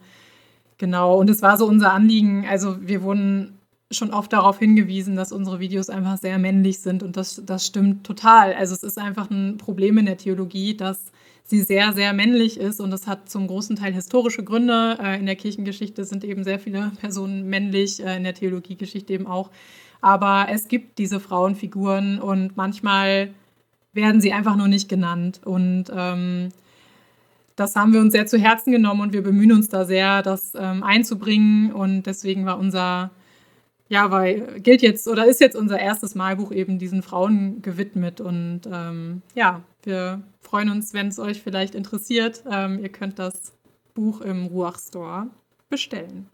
[0.76, 1.18] Genau.
[1.18, 2.44] Und es war so unser Anliegen.
[2.46, 3.58] Also wir wurden
[3.90, 8.04] schon oft darauf hingewiesen, dass unsere Videos einfach sehr männlich sind und das, das stimmt
[8.04, 8.54] total.
[8.54, 11.12] Also es ist einfach ein Problem in der Theologie, dass
[11.44, 14.98] sie sehr, sehr männlich ist und das hat zum großen Teil historische Gründe.
[15.02, 19.26] Äh, in der Kirchengeschichte sind eben sehr viele Personen männlich, äh, in der Theologiegeschichte eben
[19.26, 19.50] auch.
[20.00, 23.32] Aber es gibt diese Frauenfiguren und manchmal
[23.92, 25.40] werden sie einfach nur nicht genannt.
[25.44, 26.48] Und ähm,
[27.56, 30.54] das haben wir uns sehr zu Herzen genommen und wir bemühen uns da sehr, das
[30.58, 31.72] ähm, einzubringen.
[31.72, 33.10] Und deswegen war unser,
[33.92, 38.22] ja, weil gilt jetzt oder ist jetzt unser erstes Malbuch eben diesen Frauen gewidmet.
[38.22, 42.42] Und ähm, ja, wir freuen uns, wenn es euch vielleicht interessiert.
[42.50, 43.52] Ähm, ihr könnt das
[43.92, 45.26] Buch im Ruach Store
[45.68, 46.26] bestellen.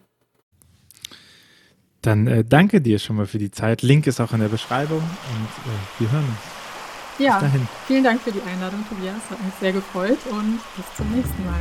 [2.01, 3.81] Dann äh, danke dir schon mal für die Zeit.
[3.81, 7.19] Link ist auch in der Beschreibung und äh, wir hören uns.
[7.19, 7.43] Ja,
[7.87, 9.29] vielen Dank für die Einladung, Tobias.
[9.29, 11.59] Hat mich sehr gefreut und bis zum nächsten Mal.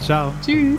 [0.00, 0.32] Ciao.
[0.42, 0.78] Tschüss.